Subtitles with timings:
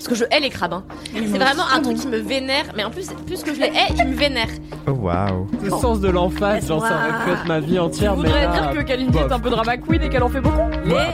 [0.00, 0.72] Parce que je hais les crabes.
[0.72, 0.82] hein.
[1.12, 2.64] C'est vraiment un truc qui me vénère.
[2.74, 4.46] Mais en plus, plus que je les hais, ils me vénèrent.
[4.86, 5.46] Oh waouh.
[5.62, 7.00] Le sens de l'emphase, genre ça
[7.30, 8.12] être ma vie entière.
[8.12, 10.56] Je voudrais dire que Kalindi est un peu drama queen et qu'elle en fait beaucoup.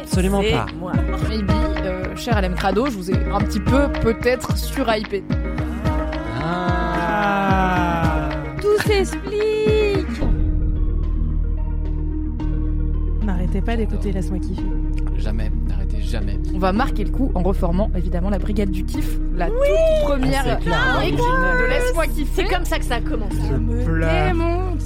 [0.02, 0.66] Absolument pas.
[0.78, 0.92] moi.
[1.28, 1.50] Maybe,
[1.84, 5.24] euh, cher LM Crado, je vous ai un petit peu peut-être surhypé.
[6.44, 8.28] Ah.
[8.62, 10.06] Tout s'explique
[13.24, 14.62] N'arrêtez pas d'écouter Laisse-moi kiffer.
[15.18, 15.50] Jamais,
[16.06, 16.38] jamais.
[16.54, 19.56] On va marquer le coup en reformant évidemment la brigade du kiff, la toute
[20.04, 20.94] première Ah, clair.
[20.96, 22.44] origine de Laisse-moi kiffer.
[22.44, 23.36] C'est comme ça que ça a commencé.
[23.50, 24.26] Je pleure.
[24.28, 24.80] Démonte.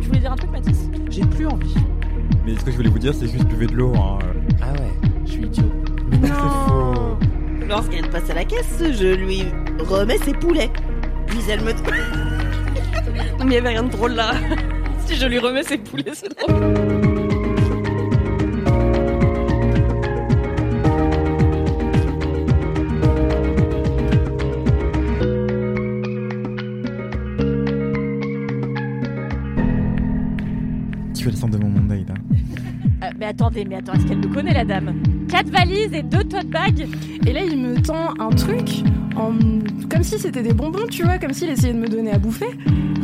[0.00, 1.74] Tu voulais dire un truc, Mathis J'ai plus envie.
[2.46, 3.92] Mais ce que je voulais vous dire, c'est juste buvez de l'eau.
[3.96, 4.18] Hein.
[4.60, 5.64] Ah ouais, je suis idiot.
[6.10, 7.66] Mais non, c'est faux.
[7.68, 9.44] Lorsqu'elle passe à la caisse, je lui
[9.78, 10.70] remets ses poulets.
[11.26, 11.72] Puis elle me...
[13.38, 14.32] Mais il y avait rien de drôle là.
[15.06, 17.01] si je lui remets ses poulets, c'est drôle.
[31.22, 32.14] Tu vas descendre de mon monde, Aïda.
[33.04, 34.92] Euh, mais attendez, mais attends, est-ce qu'elle me connaît la dame?
[35.28, 36.84] Quatre valises et deux tote bags
[37.24, 38.82] Et là, il me tend un truc,
[39.14, 39.30] en...
[39.88, 42.50] comme si c'était des bonbons, tu vois, comme s'il essayait de me donner à bouffer.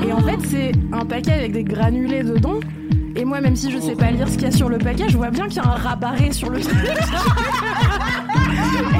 [0.05, 2.59] Et en fait, c'est un paquet avec des granulés dedans.
[3.15, 5.05] Et moi, même si je sais pas lire ce qu'il y a sur le paquet,
[5.09, 6.75] je vois bien qu'il y a un rabarré sur le truc.
[6.75, 6.89] et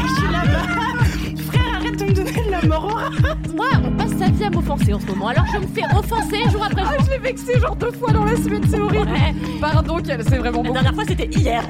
[0.01, 0.88] je suis là-bas.
[2.69, 3.11] La.
[3.57, 5.29] Moi, on passe sa vie à m'offenser en ce moment.
[5.29, 7.07] Alors je me fais offenser jour après Ah, jour.
[7.07, 9.09] je l'ai vexé genre deux fois dans la semaine, c'est horrible.
[9.11, 9.35] Ouais.
[9.61, 10.73] Pardon, qu'elle c'est vraiment La beaucoup.
[10.75, 11.63] dernière fois, c'était hier.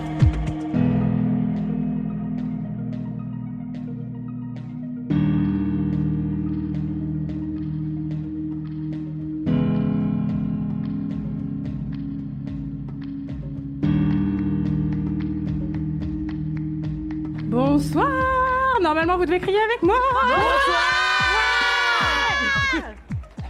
[19.18, 19.96] Vous devez crier avec moi.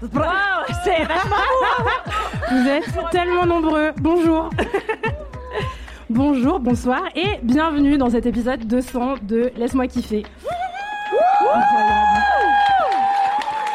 [0.00, 1.36] Wow, c'est vachement
[2.50, 3.92] Vous êtes tellement nombreux.
[3.98, 4.48] Bonjour.
[6.08, 10.24] Bonjour, bonsoir et bienvenue dans cet épisode 200 de Laisse-moi kiffer.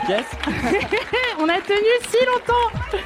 [0.09, 0.25] Yes.
[1.39, 2.99] On a tenu si longtemps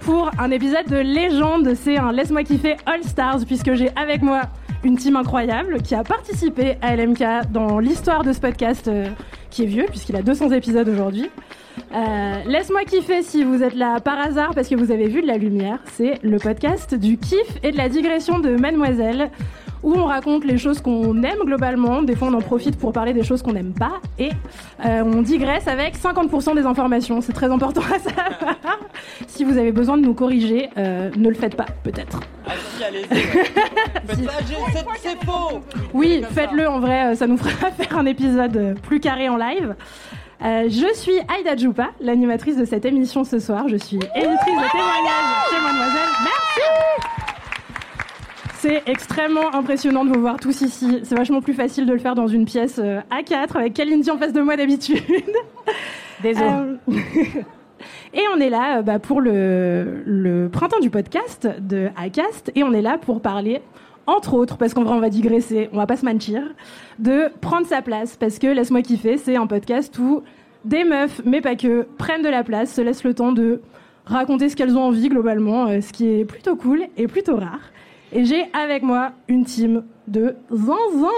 [0.00, 1.74] pour un épisode de légende.
[1.76, 4.42] C'est un Laisse-moi kiffer All Stars puisque j'ai avec moi
[4.84, 9.06] une team incroyable qui a participé à LMK dans l'histoire de ce podcast euh,
[9.50, 11.30] qui est vieux puisqu'il a 200 épisodes aujourd'hui.
[11.94, 15.26] Euh, Laisse-moi kiffer si vous êtes là par hasard parce que vous avez vu de
[15.26, 15.78] la lumière.
[15.92, 19.30] C'est le podcast du kiff et de la digression de Mademoiselle
[19.82, 22.02] où on raconte les choses qu'on aime globalement.
[22.02, 24.30] Des fois, on en profite pour parler des choses qu'on n'aime pas et
[24.84, 27.20] euh, on digresse avec 50% des informations.
[27.20, 28.56] C'est très important à savoir.
[29.26, 32.20] si vous avez besoin de nous corriger, euh, ne le faites pas, peut-être.
[32.46, 33.22] Allez-y, allez-y.
[34.06, 35.60] Faites pas, j'ai- c'est- faux.
[35.94, 39.74] Oui, faites-le en vrai, euh, ça nous fera faire un épisode plus carré en live.
[40.44, 43.68] Euh, je suis Aïda Djoupa, l'animatrice de cette émission ce soir.
[43.68, 46.10] Je suis éditrice de témoignages chez Mademoiselle.
[46.24, 47.21] Merci
[48.62, 51.00] C'est extrêmement impressionnant de vous voir tous ici.
[51.02, 54.08] C'est vachement plus facile de le faire dans une pièce euh, à 4 avec Kalindi
[54.08, 55.02] en face de moi d'habitude.
[56.22, 56.48] Désolé.
[56.48, 56.76] Euh,
[58.14, 62.62] Et on est là euh, bah, pour le, le printemps du podcast de ACAST et
[62.62, 63.62] on est là pour parler,
[64.06, 66.44] entre autres, parce qu'en vrai on va digresser, on va pas se mentir,
[67.00, 68.16] de prendre sa place.
[68.16, 70.22] Parce que Laisse-moi kiffer, c'est un podcast où
[70.64, 73.60] des meufs, mais pas que, prennent de la place, se laissent le temps de
[74.06, 77.72] raconter ce qu'elles ont envie globalement, ce qui est plutôt cool et plutôt rare.
[78.12, 81.08] Et j'ai avec moi une team de zinzin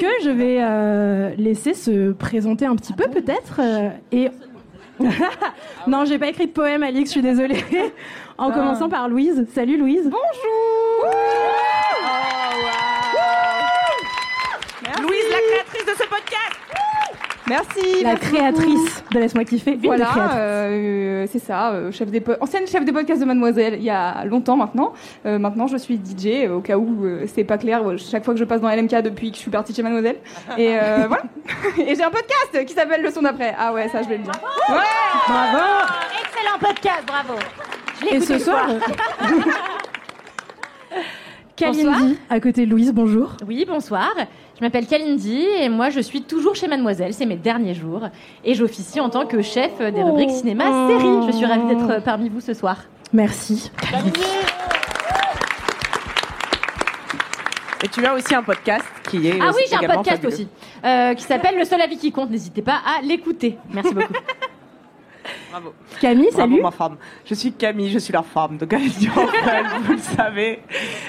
[0.00, 3.60] que je vais euh, laisser se présenter un petit peu peut-être.
[3.60, 4.30] euh, et
[5.86, 7.62] non, j'ai pas écrit de poème, Alix, je suis désolée.
[8.38, 9.46] en commençant par Louise.
[9.52, 10.04] Salut Louise.
[10.04, 11.12] Bonjour.
[17.48, 18.02] Merci.
[18.02, 19.74] La merci créatrice de Laisse-moi kiffer.
[19.74, 23.84] une Voilà, euh, c'est ça, euh, chef des ancienne chef des podcasts de Mademoiselle il
[23.84, 24.92] y a longtemps maintenant.
[25.26, 28.34] Euh, maintenant, je suis DJ, euh, au cas où euh, c'est pas clair, chaque fois
[28.34, 30.16] que je passe dans LMK depuis que je suis partie de chez Mademoiselle.
[30.58, 31.22] Et euh, voilà.
[31.78, 33.54] Et j'ai un podcast qui s'appelle Le son d'après.
[33.56, 34.32] Ah ouais, ça je vais le dire.
[34.68, 34.76] Ouais
[35.28, 35.58] Bravo.
[36.20, 37.34] Excellent podcast, bravo.
[38.00, 38.68] Je l'ai Et ce soir.
[41.56, 43.36] Kalindi, à côté de Louise, bonjour.
[43.46, 44.12] Oui, bonsoir.
[44.58, 48.08] Je m'appelle Kalindi et moi je suis toujours chez Mademoiselle, c'est mes derniers jours.
[48.42, 51.26] Et j'officie en tant que chef des rubriques cinéma série.
[51.26, 52.78] Je suis ravie d'être parmi vous ce soir.
[53.12, 53.70] Merci.
[57.84, 59.38] Et tu as aussi un podcast qui est.
[59.40, 60.28] Ah oui, j'ai un podcast fabuleux.
[60.28, 60.48] aussi
[60.84, 62.30] euh, qui s'appelle Le seul avis qui compte.
[62.30, 63.58] N'hésitez pas à l'écouter.
[63.70, 64.12] Merci beaucoup.
[65.56, 65.72] Bravo.
[66.02, 66.62] Camille, Bravo, salut.
[66.62, 66.96] ma femme.
[67.24, 70.60] Je suis Camille, je suis la femme Durand-Fred, vous le savez.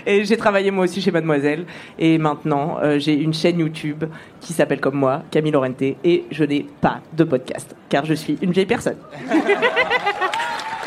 [0.06, 1.66] Et j'ai travaillé moi aussi chez Mademoiselle.
[2.00, 4.06] Et maintenant, euh, j'ai une chaîne YouTube
[4.40, 5.98] qui s'appelle comme moi, Camille Laurenté.
[6.02, 8.98] Et je n'ai pas de podcast, car je suis une vieille personne.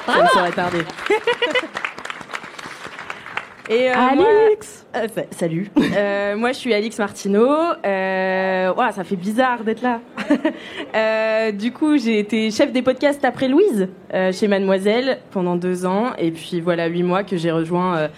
[0.06, 0.84] Ça ne saurait tarder.
[3.70, 4.84] Et euh, moi- Alix.
[4.96, 5.70] Euh, sa- salut.
[5.96, 7.48] Euh, moi, je suis Alix Martineau.
[7.84, 10.00] Euh, ouah, ça fait bizarre d'être là.
[10.94, 15.86] Euh, du coup, j'ai été chef des podcasts après Louise euh, chez Mademoiselle pendant deux
[15.86, 16.12] ans.
[16.18, 18.08] Et puis voilà, huit mois que j'ai rejoint euh,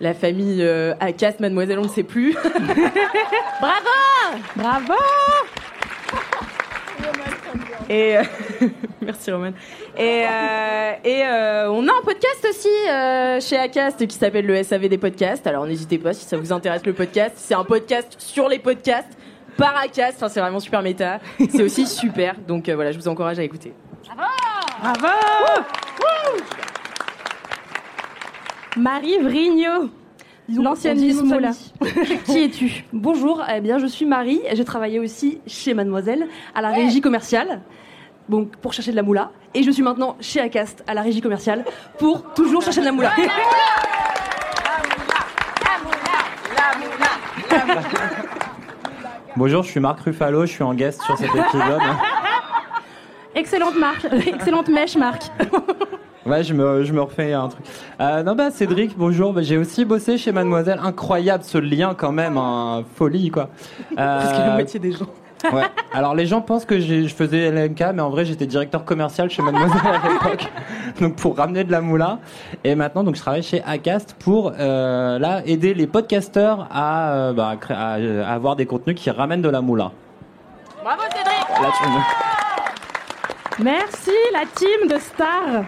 [0.00, 2.34] la famille euh, Acast Mademoiselle, on ne sait plus.
[3.60, 4.94] Bravo Bravo.
[7.90, 8.22] Et euh,
[9.00, 9.52] merci Roman.
[9.96, 14.62] Et, euh, et euh, on a un podcast aussi euh, chez Acast qui s'appelle le
[14.62, 15.46] SAV des podcasts.
[15.46, 17.34] Alors n'hésitez pas si ça vous intéresse le podcast.
[17.36, 19.16] C'est un podcast sur les podcasts
[19.56, 20.16] par Acast.
[20.16, 21.20] Enfin, c'est vraiment super méta.
[21.50, 22.36] C'est aussi super.
[22.46, 23.72] Donc euh, voilà, je vous encourage à écouter.
[24.82, 25.14] Bravo.
[28.76, 29.90] Marie Vrigno.
[30.48, 31.52] L'ancienne Miss Moula.
[32.26, 32.84] Qui es-tu?
[32.92, 37.00] Bonjour, eh bien je suis Marie, et j'ai travaillé aussi chez Mademoiselle à la régie
[37.00, 37.62] commerciale.
[38.28, 41.20] Donc pour chercher de la moula et je suis maintenant chez Acast à la régie
[41.20, 41.64] commerciale
[41.98, 43.12] pour toujours chercher de la moula.
[49.36, 51.80] Bonjour, je suis Marc Ruffalo, je suis en guest sur cet épisode.
[53.34, 55.22] Excellente marque, excellente mèche, Marc.
[56.24, 57.66] Ouais, je me, je me refais un truc.
[58.00, 59.32] Euh, non, bah, Cédric, bonjour.
[59.34, 60.80] Bah, j'ai aussi bossé chez Mademoiselle.
[60.82, 62.38] Incroyable ce lien, quand même.
[62.38, 63.50] hein, folie, quoi.
[63.94, 65.06] Parce que la Euh, moitié des gens.
[65.52, 65.62] Ouais.
[65.92, 69.42] Alors, les gens pensent que je faisais LMK, mais en vrai, j'étais directeur commercial chez
[69.42, 70.46] Mademoiselle à l'époque.
[71.00, 72.18] Donc, pour ramener de la moula.
[72.62, 77.32] Et maintenant, donc, je travaille chez Acast pour, euh, là, aider les podcasteurs à, euh,
[77.32, 79.90] bah, à cré- à, euh, à avoir des contenus qui ramènent de la moula.
[80.82, 85.64] Bravo Cédric Là, tu me- Merci la team de stars.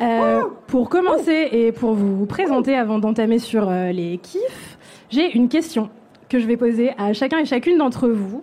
[0.00, 4.78] Euh, pour commencer et pour vous présenter avant d'entamer sur euh, les kiffs,
[5.10, 5.90] j'ai une question
[6.30, 8.42] que je vais poser à chacun et chacune d'entre vous,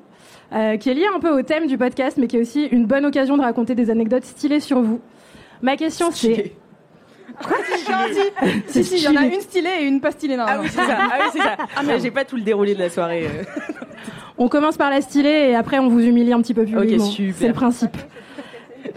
[0.53, 2.85] euh, qui est liée un peu au thème du podcast, mais qui est aussi une
[2.85, 4.99] bonne occasion de raconter des anecdotes stylées sur vous.
[5.61, 6.53] Ma question c'est...
[8.67, 10.35] Si, si, il y en a une stylée et une pas stylée.
[10.35, 10.63] Non, Ah non.
[10.63, 10.97] oui, c'est ça.
[10.99, 11.55] Ah oui, c'est ça.
[11.85, 13.27] Mais j'ai pas tout le déroulé de la soirée.
[13.27, 13.43] euh.
[14.37, 17.05] On commence par la stylée et après on vous humilie un petit peu publiquement.
[17.05, 17.35] super.
[17.37, 17.95] C'est le principe.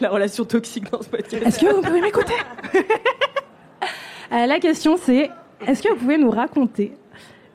[0.01, 1.45] La relation toxique dans ce podcast.
[1.47, 2.35] Est-ce que vous pouvez m'écouter?
[4.33, 5.29] Euh, La question c'est,
[5.67, 6.93] est-ce que vous pouvez nous raconter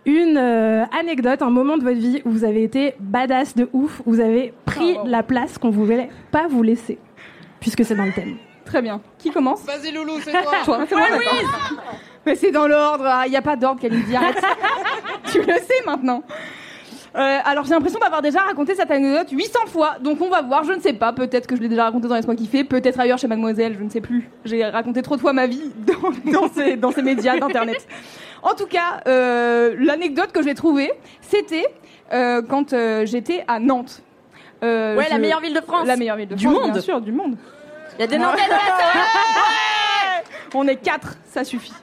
[0.07, 4.01] une euh, anecdote, un moment de votre vie où vous avez été badass de ouf,
[4.05, 6.97] où vous avez pris la place qu'on voulait pas vous laisser,
[7.59, 8.37] puisque c'est dans le thème.
[8.63, 9.01] Très bien.
[9.17, 10.41] Qui commence Vas-y, Loulou, c'est toi.
[10.65, 11.83] Toi, c'est moi, d'accord.
[12.25, 14.41] Mais c'est dans l'ordre, ah, il n'y a pas d'ordre, Kalindi, arrête.
[15.31, 16.23] tu le sais maintenant.
[17.17, 20.63] Euh, alors j'ai l'impression d'avoir déjà raconté cette anecdote 800 fois, donc on va voir,
[20.63, 23.17] je ne sais pas, peut-être que je l'ai déjà raconté dans Laisse-moi kiffer, peut-être ailleurs
[23.17, 24.29] chez Mademoiselle, je ne sais plus.
[24.45, 25.71] J'ai raconté trop de fois ma vie
[26.31, 27.87] dans, dans ces, dans ces médias d'internet.
[28.43, 31.65] En tout cas, euh, l'anecdote que j'ai trouvée, c'était
[32.13, 34.03] euh, quand euh, j'étais à Nantes.
[34.63, 35.87] Euh, Ouais, la meilleure ville de France.
[35.87, 36.71] La meilleure ville de Du France, monde.
[36.71, 37.35] bien sûr, du monde.
[37.97, 38.61] Il y a des Nantais dans la
[40.53, 41.73] On est quatre, ça suffit.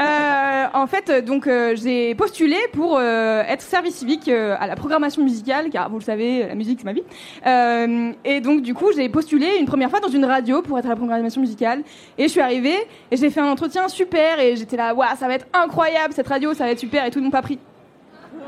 [0.00, 5.22] Euh, en fait, euh, donc euh, j'ai postulé pour être service civique à la programmation
[5.22, 7.04] musicale, car vous le savez, la musique c'est ma vie.
[8.24, 10.90] Et donc du coup, j'ai postulé une première fois dans une radio pour être à
[10.90, 11.82] la programmation musicale.
[12.18, 12.76] Et je suis arrivée
[13.10, 16.28] et j'ai fait un entretien super et j'étais là, waouh, ça va être incroyable cette
[16.28, 17.58] radio, ça va être super et tout, ils pas pris.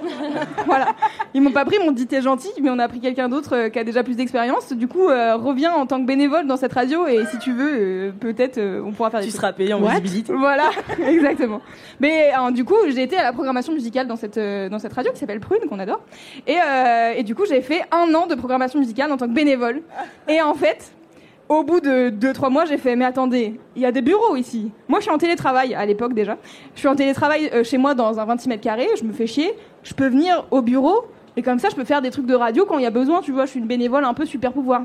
[0.66, 0.94] voilà.
[1.34, 3.56] Ils m'ont pas pris, ils m'ont dit t'es gentil, mais on a pris quelqu'un d'autre
[3.56, 4.72] euh, qui a déjà plus d'expérience.
[4.72, 7.70] Du coup, euh, reviens en tant que bénévole dans cette radio et si tu veux,
[7.72, 9.40] euh, peut-être on pourra faire des Tu trucs.
[9.40, 10.32] seras payé en What visibilité.
[10.32, 10.70] Voilà,
[11.06, 11.60] exactement.
[12.00, 15.18] Mais du coup, j'ai été à la programmation musicale dans cette, dans cette radio qui
[15.18, 16.00] s'appelle Prune, qu'on adore.
[16.46, 16.56] Et,
[17.16, 19.82] et du coup, j'ai fait un an de programmation musicale en tant que bénévole.
[20.28, 20.92] Et en fait,
[21.60, 24.70] au bout de 2-3 mois, j'ai fait, mais attendez, il y a des bureaux ici.
[24.88, 26.36] Moi, je suis en télétravail à l'époque déjà.
[26.74, 29.26] Je suis en télétravail euh, chez moi dans un 26 mètres carrés, je me fais
[29.26, 29.54] chier.
[29.82, 31.04] Je peux venir au bureau
[31.36, 33.20] Et comme ça, je peux faire des trucs de radio quand il y a besoin,
[33.20, 34.82] tu vois, je suis une bénévole un peu super pouvoir.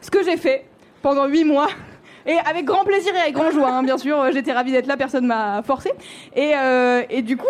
[0.00, 0.64] Ce que j'ai fait
[1.02, 1.68] pendant huit mois.
[2.26, 4.20] Et avec grand plaisir et avec grand joie, hein, bien sûr.
[4.20, 5.90] euh, J'étais ravie d'être là, personne m'a forcé.
[6.36, 7.46] Et, euh, et du coup,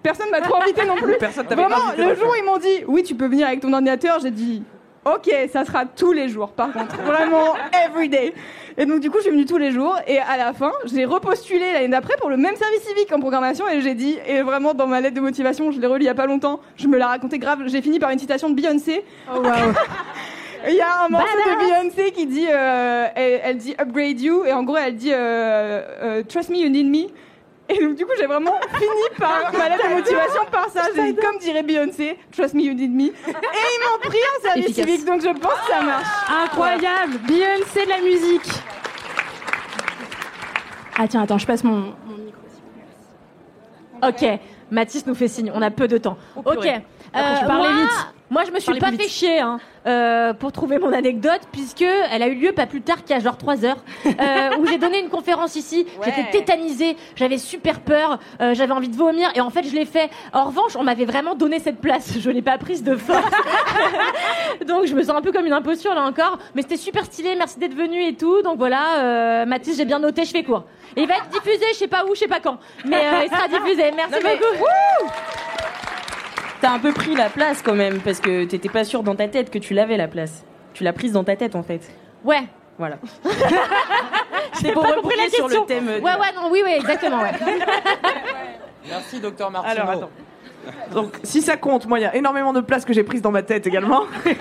[0.00, 1.16] personne m'a trop invité non plus.
[1.18, 3.72] Personne Vraiment, invité le jour où ils m'ont dit, oui, tu peux venir avec ton
[3.72, 4.62] ordinateur, j'ai dit,
[5.06, 6.96] ok, ça sera tous les jours, par contre.
[7.02, 8.34] Vraiment, every day.
[8.78, 9.96] Et donc, du coup, je suis venue tous les jours.
[10.06, 13.66] Et à la fin, j'ai repostulé l'année d'après pour le même service civique en programmation.
[13.68, 16.10] Et j'ai dit, et vraiment, dans ma lettre de motivation, je l'ai relue il y
[16.10, 17.60] a pas longtemps, je me l'ai raconté grave.
[17.66, 19.04] J'ai fini par une citation de Beyoncé.
[19.32, 19.50] Oh, wow.
[20.68, 24.44] Il y a un morceau de Beyoncé qui dit, euh, elle, elle dit upgrade you,
[24.44, 27.08] et en gros elle dit euh, euh, trust me, you need me.
[27.68, 30.82] Et donc du coup j'ai vraiment fini par ma lettre de motivation par ça.
[30.94, 33.06] J'ai dit comme dirait Beyoncé, trust me, you need me.
[33.06, 34.84] Et ils m'ont pris en service Efficace.
[34.86, 36.06] civique, donc je pense que ça marche.
[36.44, 38.48] Incroyable Beyoncé de la musique
[40.96, 41.94] Ah tiens, attends, je passe mon...
[44.02, 44.24] Ok,
[44.70, 46.18] Mathis nous fait signe, on a peu de temps.
[46.36, 46.68] Ok.
[47.12, 48.06] Après, tu euh, parlais moi, vite.
[48.28, 49.12] Moi, je me suis Parlez pas plus fait vite.
[49.12, 52.96] chier hein, euh, pour trouver mon anecdote, puisque elle a eu lieu pas plus tard
[53.08, 55.86] a genre 3 heures, euh, où j'ai donné une conférence ici.
[56.04, 59.84] J'étais tétanisée, j'avais super peur, euh, j'avais envie de vomir, et en fait, je l'ai
[59.84, 60.10] fait.
[60.32, 62.18] En revanche, on m'avait vraiment donné cette place.
[62.18, 63.22] Je l'ai pas prise de force.
[64.66, 66.38] Donc, je me sens un peu comme une imposture là encore.
[66.56, 68.42] Mais c'était super stylé, merci d'être venu et tout.
[68.42, 70.64] Donc voilà, Mathis, j'ai bien noté, je fais court.
[70.96, 72.58] Et il va être diffusé, je sais pas où, je sais pas quand.
[72.84, 73.92] Mais il sera diffusé.
[73.94, 74.66] Merci Non, mais- beaucoup.
[76.60, 79.28] T'as un peu pris la place quand même, parce que t'étais pas sûr dans ta
[79.28, 80.44] tête que tu l'avais la place.
[80.72, 81.80] Tu l'as prise dans ta tête en fait.
[82.24, 82.42] Ouais.
[82.78, 82.98] Voilà.
[84.62, 85.60] J'ai pour pas compris la rebondir sur question.
[85.62, 87.32] le thème de Ouais, ouais, non, oui, oui, exactement, ouais.
[88.88, 89.82] Merci, docteur Martino.
[89.82, 90.10] Alors attends.
[90.92, 93.30] Donc si ça compte, moi il y a énormément de places que j'ai prises dans
[93.30, 94.02] ma tête également.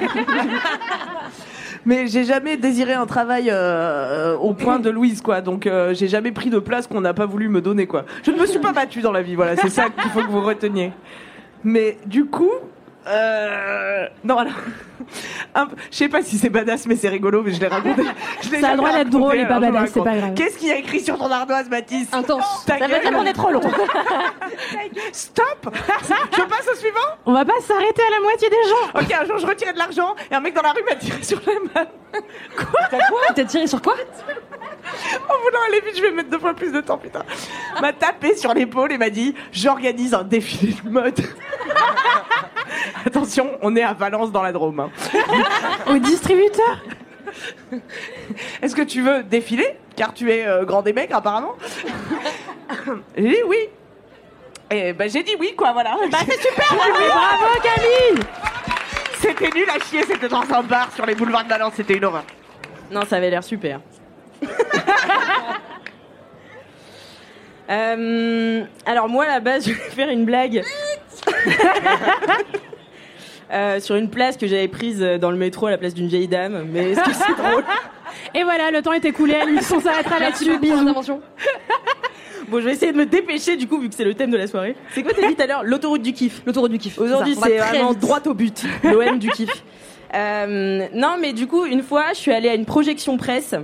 [1.86, 5.42] Mais j'ai jamais désiré un travail euh, au point de Louise quoi.
[5.42, 8.06] Donc euh, j'ai jamais pris de place qu'on n'a pas voulu me donner quoi.
[8.24, 10.32] Je ne me suis pas battue dans la vie, voilà, c'est ça qu'il faut que
[10.32, 10.92] vous reteniez.
[11.66, 12.52] Mais du coup,
[13.08, 14.08] euh...
[14.24, 14.54] non alors,
[15.92, 18.04] je sais pas si c'est badass mais c'est rigolo, mais je l'ai raconté.
[18.42, 20.34] Je l'ai Ça a le droit d'être drôle et pas le badass, c'est pas grave.
[20.36, 22.66] Qu'est-ce qu'il y a écrit sur ton ardoise, Mathis Intense.
[22.66, 23.62] Ta Ça veut dire qu'on est trop long.
[25.12, 25.70] Stop
[26.32, 29.26] Je passe au suivant On va pas s'arrêter à la moitié des gens Ok, un
[29.26, 31.82] jour je retirais de l'argent et un mec dans la rue m'a tiré sur la
[31.84, 31.88] main.
[33.36, 36.82] T'as tiré sur quoi En voulant aller vite, je vais mettre deux fois plus de
[36.82, 37.24] temps, putain.
[37.82, 41.20] M'a tapé sur l'épaule et m'a dit J'organise un défilé de mode.
[43.06, 44.80] Attention, on est à Valence dans la Drôme.
[44.80, 44.90] hein.
[45.88, 46.80] Au distributeur
[48.62, 49.78] Est-ce que tu veux défiler?
[49.96, 51.54] Car tu es euh, grand des mecs, apparemment.
[53.18, 53.58] J'ai dit oui.
[54.72, 55.96] Et ben j'ai dit oui, quoi, voilà.
[56.12, 58.26] Bah c'est super Bravo Camille
[59.20, 62.06] C'était nul à chier, c'était dans un bar sur les boulevards de Valence, c'était une
[62.06, 62.24] horreur.
[62.90, 63.80] Non, ça avait l'air super.
[67.70, 70.64] Euh, alors moi, à la base, je vais faire une blague.
[73.54, 76.28] Euh, sur une place que j'avais prise dans le métro à la place d'une vieille
[76.28, 77.64] dame, mais est-ce que c'est drôle?
[78.34, 80.58] Et voilà, le temps est écoulé, l'émission s'arrêtera là-dessus.
[80.58, 80.84] Bisous.
[82.48, 84.38] Bon, je vais essayer de me dépêcher du coup, vu que c'est le thème de
[84.38, 84.76] la soirée.
[84.94, 85.64] C'est quoi t'as dit tout à l'heure?
[85.64, 86.44] L'autoroute du kiff.
[86.46, 87.00] L'autoroute du kiff.
[87.00, 88.00] Aujourd'hui, c'est vraiment vite.
[88.00, 88.64] droit au but.
[88.84, 89.64] L'OM du kiff.
[90.14, 93.56] Euh, non, mais du coup, une fois, je suis allée à une projection presse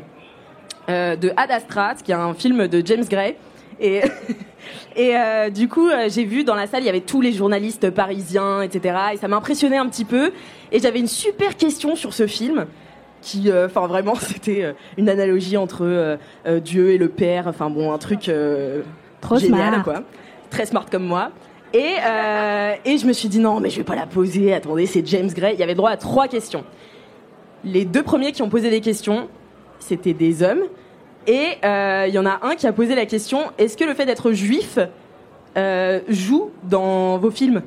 [0.89, 3.35] euh, de Ad Astra, qui est un film de James Gray.
[3.79, 4.01] Et,
[4.95, 7.31] et euh, du coup, euh, j'ai vu dans la salle, il y avait tous les
[7.31, 8.95] journalistes parisiens, etc.
[9.13, 10.31] Et ça m'impressionnait un petit peu.
[10.71, 12.65] Et j'avais une super question sur ce film.
[13.21, 16.17] Qui, euh, enfin, vraiment, c'était une analogie entre
[16.63, 17.47] Dieu et le Père.
[17.47, 18.31] Enfin, bon, un truc
[19.21, 19.83] Trop génial, smart.
[19.83, 20.03] quoi.
[20.49, 21.31] Très smart comme moi.
[21.73, 21.95] Et,
[22.85, 24.53] et je me suis dit non, mais je vais pas la poser.
[24.53, 25.53] Attendez, c'est James Gray.
[25.53, 26.65] Il y avait droit à trois questions.
[27.63, 29.29] Les deux premiers qui ont posé des questions,
[29.79, 30.63] c'était des hommes.
[31.27, 33.93] Et euh, il y en a un qui a posé la question est-ce que le
[33.93, 34.79] fait d'être juif
[35.57, 37.61] euh, joue dans vos films?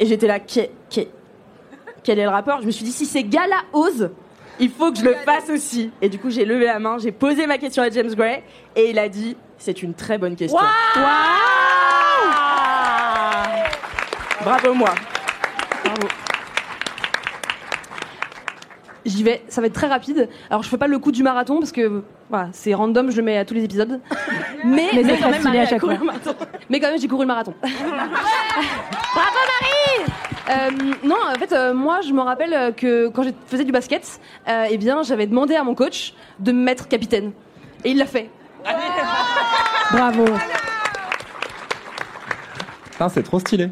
[0.00, 2.60] Et j'étais là quel est le rapport?
[2.60, 4.10] Je me suis dit si ces gars-là osent,
[4.58, 5.90] il faut que je le fasse aussi.
[6.02, 8.42] Et du coup, j'ai levé la main, j'ai posé ma question à James Gray,
[8.76, 10.58] et il a dit c'est une très bonne question.
[14.42, 14.94] Bravo moi.
[19.04, 20.28] J'y vais, ça va être très rapide.
[20.48, 23.22] Alors je fais pas le coup du marathon parce que voilà, c'est random, je le
[23.22, 24.00] mets à tous les épisodes.
[24.64, 25.94] Mais, quand même, à chaque fois.
[26.70, 27.54] Mais quand même, j'ai couru le marathon.
[27.62, 30.12] Bravo Marie
[30.50, 30.70] Euh,
[31.04, 34.20] non, en fait, euh, moi, je me rappelle euh, que quand je faisais du basket,
[34.48, 37.32] euh, eh bien, j'avais demandé à mon coach de me mettre capitaine.
[37.84, 38.30] Et il l'a fait.
[39.92, 40.24] Bravo.
[43.10, 43.68] C'est trop stylé.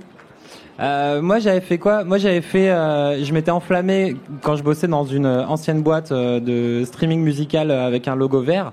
[0.80, 2.04] Euh, moi j'avais fait quoi?
[2.04, 6.12] Moi j'avais fait, euh, je m'étais enflammé quand je bossais dans une euh, ancienne boîte
[6.12, 8.72] euh, de streaming musical euh, avec un logo vert.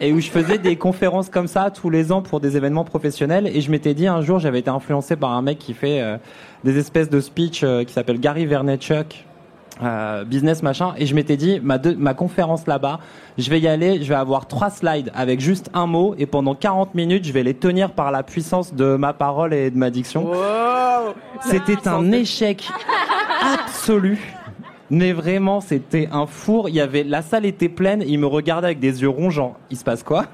[0.00, 3.46] et où je faisais des conférences comme ça tous les ans pour des événements professionnels.
[3.46, 6.02] Et je m'étais dit un jour, j'avais été influencé par un mec qui fait
[6.64, 9.26] des espèces de speech qui s'appelle Gary Vaynerchuk.
[9.82, 13.00] Euh, business machin et je m'étais dit ma, deux- ma conférence là-bas
[13.38, 16.54] je vais y aller je vais avoir trois slides avec juste un mot et pendant
[16.54, 19.90] 40 minutes je vais les tenir par la puissance de ma parole et de ma
[19.90, 20.30] diction
[21.42, 22.68] c'était un échec
[23.54, 24.18] absolu.
[24.92, 26.68] Mais vraiment, c'était un four.
[26.68, 28.02] Il y avait, la salle était pleine.
[28.04, 30.24] Il me regardait avec des yeux ronds, genre, il se passe quoi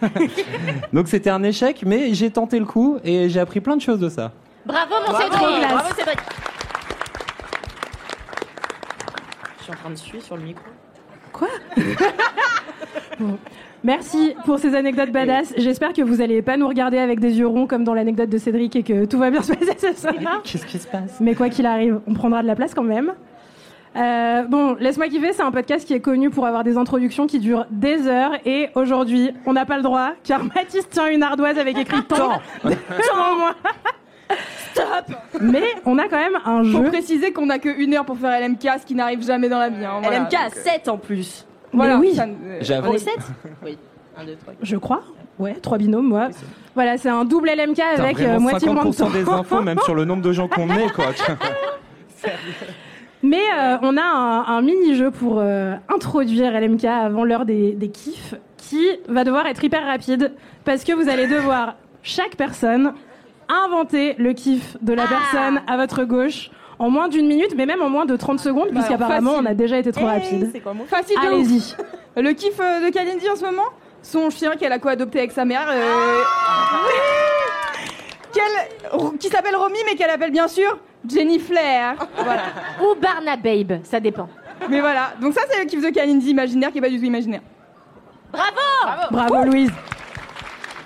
[0.95, 4.01] Donc c'était un échec, mais j'ai tenté le coup et j'ai appris plein de choses
[4.01, 4.33] de ça.
[4.65, 5.69] Bravo, mon Bravo, Cédric.
[5.71, 6.19] bravo, Cédric.
[9.56, 10.65] Je suis en train de suivre sur le micro.
[13.85, 15.55] Merci pour ces anecdotes badass.
[15.57, 18.39] J'espère que vous allez pas nous regarder avec des yeux ronds comme dans l'anecdote de
[18.39, 20.15] Cédric et que tout va bien se passer ce soir.
[20.45, 23.13] Qu'est-ce qui se passe Mais quoi qu'il arrive, on prendra de la place quand même.
[23.97, 27.39] Euh, bon, laisse-moi kiffer, c'est un podcast qui est connu pour avoir des introductions qui
[27.39, 31.59] durent des heures et aujourd'hui, on n'a pas le droit car Mathis tient une ardoise
[31.59, 32.41] avec écrit temps.
[34.77, 36.89] Stop Mais on a quand même un Faut jeu.
[36.91, 39.69] préciser qu'on a que une heure pour faire LMK, ce qui n'arrive jamais dans la
[39.71, 39.85] vie.
[39.85, 40.21] hein, voilà.
[40.21, 41.47] LMK à 7 en plus.
[41.73, 42.15] Voilà, Mais oui.
[42.15, 42.91] ça ne- J'avoue.
[42.91, 43.17] On est 7
[43.65, 43.79] Oui.
[44.19, 44.55] 1, 2, 3.
[44.63, 45.03] Je crois.
[45.39, 46.29] Ouais, trois binômes, moi.
[46.75, 49.11] Voilà, c'est un double LMK Putain, avec euh, vraiment moitié moins de 50% temps.
[49.11, 51.07] des infos, même sur le nombre de gens qu'on est, quoi.
[53.23, 57.89] Mais euh, on a un, un mini-jeu pour euh, introduire LMK avant l'heure des, des
[57.89, 60.33] kiffs qui va devoir être hyper rapide
[60.65, 62.93] parce que vous allez devoir, chaque personne,
[63.49, 67.81] inventer le kiff de la personne à votre gauche en moins d'une minute, mais même
[67.83, 70.51] en moins de 30 secondes, Bah, puisqu'apparemment on a déjà été trop rapide.
[70.53, 71.17] C'est quoi mon Facile.
[71.27, 71.75] Allez-y.
[72.17, 73.63] Le kiff euh, de Kalindi en ce moment
[74.03, 75.67] Son chien qu'elle a co-adopté avec sa mère.
[75.69, 76.21] euh,
[78.33, 81.95] qu'elle- qui s'appelle Romy, mais qu'elle appelle bien sûr Jenny Flair.
[82.17, 82.43] Voilà.
[82.83, 84.29] Ou Barna Babe, ça dépend.
[84.69, 87.05] Mais voilà, donc ça c'est le kiff de Kalindi imaginaire qui est pas du tout
[87.05, 87.41] imaginaire.
[88.33, 89.71] Bravo Bravo Louise.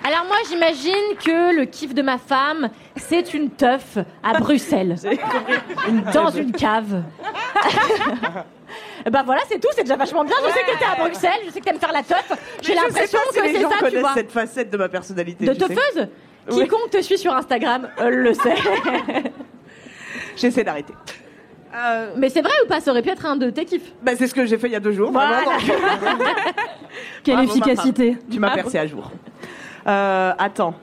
[0.03, 4.95] Alors moi j'imagine que le kiff de ma femme, c'est une teuf à Bruxelles.
[6.13, 7.03] Dans une cave.
[9.11, 10.35] bah voilà, c'est tout, c'est déjà vachement bien.
[10.47, 12.31] Je sais que t'es à Bruxelles, je sais que t'aimes faire la teuf.
[12.61, 14.13] J'ai l'impression que les c'est gens ça, tu connaissent vois.
[14.15, 15.45] cette facette de ma personnalité.
[15.45, 16.07] De teufeuse.
[16.49, 18.55] Quiconque te suit sur Instagram euh, le sait.
[20.35, 20.93] J'essaie d'arrêter.
[21.75, 23.93] Euh, Mais c'est vrai ou pas Ça aurait pu être un de tes kiffs.
[24.01, 25.11] bah, c'est ce que j'ai fait il y a deux jours.
[25.11, 25.41] Voilà.
[25.41, 25.59] vraiment,
[26.17, 26.27] donc-
[27.23, 28.17] Quelle Bravo, efficacité.
[28.31, 29.11] Tu m'as percé à jour.
[29.87, 30.73] Euh, attends.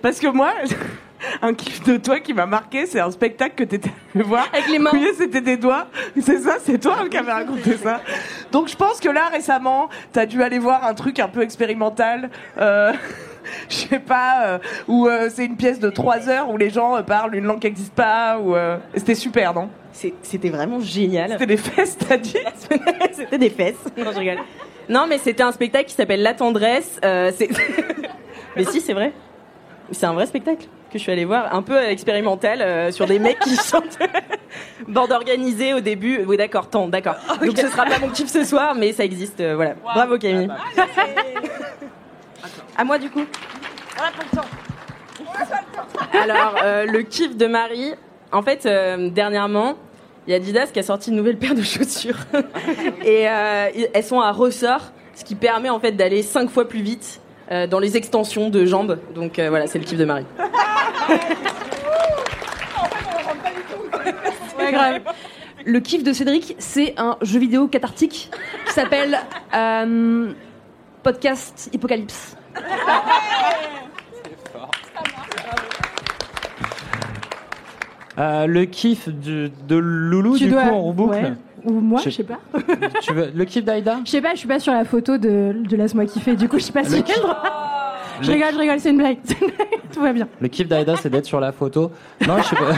[0.00, 0.52] Parce que moi,
[1.42, 4.46] un kiff de toi qui m'a marqué, c'est un spectacle que t'étais allé voir.
[4.52, 4.90] Avec les mains.
[4.92, 5.86] Oui, c'était des doigts.
[6.20, 8.00] C'est ça, c'est toi qui avais raconté ça.
[8.50, 12.30] Donc je pense que là, récemment, t'as dû aller voir un truc un peu expérimental.
[12.58, 12.92] Euh,
[13.68, 16.96] je sais pas, euh, où euh, c'est une pièce de trois heures où les gens
[16.96, 18.38] euh, parlent une langue qui n'existe pas.
[18.38, 18.54] Ou,
[18.94, 19.68] C'était super, non?
[20.22, 21.30] C'était vraiment génial.
[21.32, 22.36] C'était des fesses, t'as dit?
[23.12, 23.84] C'était des fesses.
[23.96, 24.38] Non, je rigole.
[24.88, 26.98] Non, mais c'était un spectacle qui s'appelle La Tendresse.
[27.02, 27.48] c'est-
[28.56, 29.12] mais si, c'est vrai.
[29.90, 33.18] C'est un vrai spectacle que je suis allée voir, un peu expérimental, euh, sur des
[33.18, 33.98] mecs qui chantent.
[34.88, 36.22] Bande organisée au début.
[36.26, 37.16] Oui, d'accord, tant, d'accord.
[37.44, 39.40] Donc ce sera pas mon kiff ce soir, mais ça existe.
[39.40, 39.74] euh, voilà.
[39.82, 40.50] Bravo Camille.
[42.76, 43.24] à moi du coup.
[46.12, 47.94] Alors, euh, le kiff de Marie.
[48.30, 49.74] En fait, euh, dernièrement,
[50.26, 52.16] il y a Adidas qui a sorti une nouvelle paire de chaussures.
[53.04, 56.80] Et euh, elles sont à ressort, ce qui permet en fait d'aller cinq fois plus
[56.82, 57.20] vite
[57.52, 58.98] euh, dans les extensions de jambes.
[59.14, 60.26] Donc euh, voilà, c'est le kiff de Marie.
[64.58, 65.00] Ouais, grave.
[65.64, 68.30] Le kiff de Cédric, c'est un jeu vidéo cathartique
[68.66, 69.18] qui s'appelle
[69.54, 70.32] euh,
[71.02, 72.36] Podcast Hypocalypse.
[78.18, 81.14] Euh, le kiff du- de Loulou, Tu du dois- coup, reboucle.
[81.14, 81.32] ouais.
[81.64, 82.38] Ou moi, Je- sais pas.
[83.02, 85.54] Tu veux, le kiff d'Aïda Je sais pas, je suis pas sur la photo de,
[85.68, 87.04] de Laisse-moi kiffer, du coup je suis pas sûre.
[88.20, 89.18] Je Le- rigole, je rigole, c'est une blague.
[89.24, 89.36] C'est
[89.92, 90.28] Tout va bien.
[90.40, 91.90] Le kiff d'Aïda, c'est d'être sur la photo.
[92.26, 92.72] Non, je sais pas.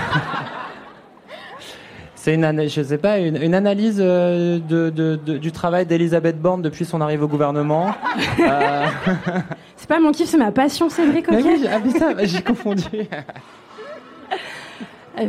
[2.17, 6.41] C'est une, je sais pas, une, une analyse euh, de, de- de- du travail d'Elisabeth
[6.41, 7.95] Borne depuis son arrivée au gouvernement.
[8.41, 8.87] Euh,
[9.77, 11.31] C'est pas mon kiff, c'est ma passion, Cédric.
[11.31, 12.83] mais ok oui, j'ai- ah, j'ai confondu.
[15.21, 15.27] Euh,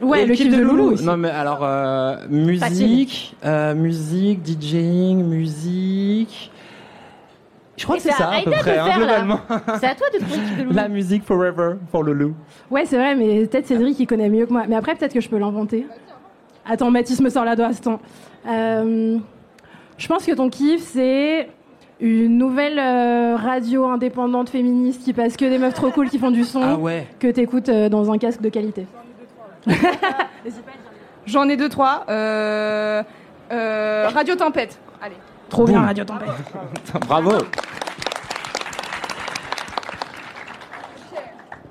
[0.00, 1.04] Ouais, le kiff de Loulou aussi.
[1.04, 6.50] Non, mais alors, euh, musique, euh, musique, DJing, musique.
[7.76, 9.40] Je crois Et que c'est ça, à peu de près, hein, globalement.
[9.80, 10.74] C'est à toi de trouver le kiff de Loulou.
[10.76, 12.34] La musique forever pour Loulou.
[12.70, 14.64] Ouais, c'est vrai, mais peut-être Cédric il connaît mieux que moi.
[14.68, 15.86] Mais après, peut-être que je peux l'inventer.
[16.66, 18.00] Attends, Mathis me sort la doigt, attends.
[18.48, 19.18] Euh,
[19.96, 21.48] je pense que ton kiff, c'est
[22.00, 26.30] une nouvelle euh, radio indépendante féministe qui passe que des meufs trop cool qui font
[26.30, 27.06] du son Ah ouais.
[27.18, 28.86] que t'écoutes euh, dans un casque de qualité.
[31.26, 32.04] J'en ai deux, trois.
[32.08, 33.02] Euh,
[33.52, 34.78] euh, Radio Tempête.
[35.02, 35.16] Allez.
[35.48, 36.30] Trop bien, Radio Tempête.
[37.06, 37.32] Bravo.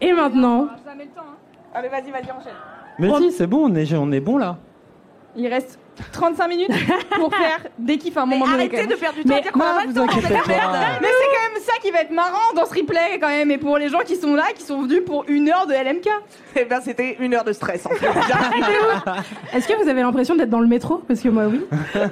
[0.02, 0.67] Et maintenant.
[0.69, 1.23] Ah, hein.
[1.73, 2.54] Allez, vas-y, vas-y, enchaîne.
[2.99, 4.58] Mais si, c'est bon, on est, on est bon là.
[5.36, 5.80] Il reste
[6.12, 6.72] 35 minutes
[7.16, 8.70] pour faire des kiffs à un moment donné.
[8.70, 10.06] arrêtez de perdre du temps à Mais dire qu'on a pas le temps,
[10.48, 10.78] merde.
[11.02, 13.52] Mais c'est quand même ça qui va être marrant dans ce replay quand même.
[13.52, 16.10] Et pour les gens qui sont là, qui sont venus pour une heure de LMK.
[16.56, 18.08] Eh ben, c'était une heure de stress en fait.
[19.54, 20.98] est-ce que vous avez l'impression d'être dans le métro?
[21.08, 21.66] Parce que moi, oui.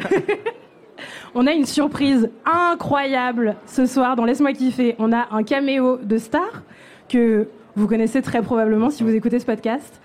[1.36, 4.96] On a une surprise incroyable ce soir dans Laisse-moi kiffer.
[4.98, 6.64] On a un caméo de star
[7.10, 10.02] que vous connaissez très probablement si vous écoutez ce podcast.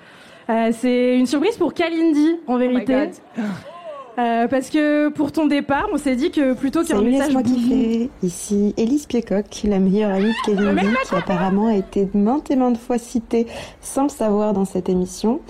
[0.50, 3.10] Euh, c'est une surprise pour Kalindi en vérité.
[4.18, 8.10] Euh, parce que pour ton départ, on s'est dit que plutôt qu'un message kiffer.
[8.22, 12.56] Ici Élise Piecoq, la meilleure amie de Kevin Lee, qui apparemment a été maintes et
[12.56, 13.46] maintes fois citée
[13.80, 15.40] sans le savoir dans cette émission.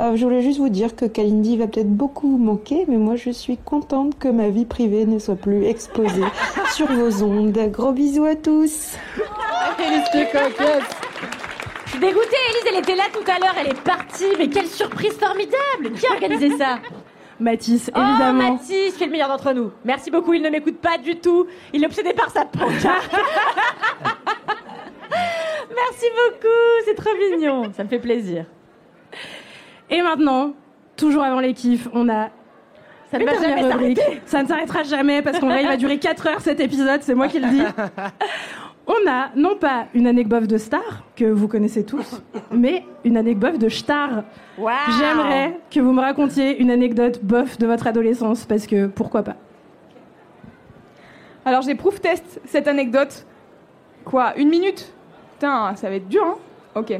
[0.00, 3.14] Euh, je voulais juste vous dire que Kalindi va peut-être beaucoup vous manquer, mais moi
[3.14, 6.24] je suis contente que ma vie privée ne soit plus exposée
[6.74, 7.56] sur vos ondes.
[7.70, 8.96] Gros bisous à tous.
[9.78, 10.82] Élise Piecoq, yes.
[11.84, 14.66] Je suis dégoûtée, Élise, elle était là tout à l'heure, elle est partie, mais quelle
[14.66, 16.78] surprise formidable Qui a organisé ça?
[17.40, 18.52] Mathis, Oh, évidemment.
[18.52, 19.70] Mathis, qui est le meilleur d'entre nous.
[19.84, 21.46] Merci beaucoup, il ne m'écoute pas du tout.
[21.72, 23.10] Il est obsédé par sa pancarte.
[25.10, 27.70] Merci beaucoup, c'est trop mignon.
[27.76, 28.44] Ça me fait plaisir.
[29.90, 30.54] Et maintenant,
[30.96, 32.28] toujours avant les kiffs, on a
[33.10, 33.94] Ça ne va jamais.
[34.26, 37.14] Ça ne s'arrêtera jamais parce qu'en vrai, il va durer 4 heures cet épisode, c'est
[37.14, 37.62] moi qui le dis.
[38.90, 43.58] On a non pas une anecdote de star, que vous connaissez tous, mais une anecdote
[43.58, 44.24] de star.
[44.98, 49.36] J'aimerais que vous me racontiez une anecdote bof de votre adolescence, parce que pourquoi pas.
[51.44, 53.26] Alors j'ai proof test cette anecdote.
[54.06, 54.90] Quoi Une minute?
[55.34, 56.36] Putain, ça va être dur, hein?
[56.74, 56.98] Ok.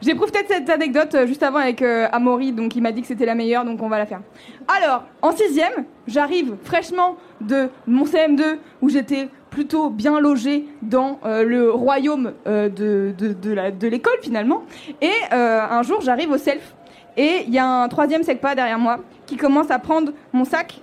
[0.00, 3.02] J'ai proof test cette anecdote euh, juste avant avec euh, Amaury, donc il m'a dit
[3.02, 4.20] que c'était la meilleure, donc on va la faire.
[4.66, 11.42] Alors, en sixième, j'arrive fraîchement de mon CM2 où j'étais plutôt bien logée dans euh,
[11.42, 14.62] le royaume euh, de, de, de l'école finalement.
[15.00, 16.74] Et euh, un jour, j'arrive au self
[17.16, 20.80] et il y a un troisième secpa derrière moi qui commence à prendre mon sac,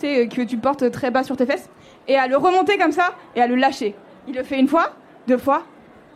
[0.00, 1.68] que tu portes très bas sur tes fesses,
[2.06, 3.94] et à le remonter comme ça et à le lâcher.
[4.28, 4.92] Il le fait une fois,
[5.26, 5.62] deux fois,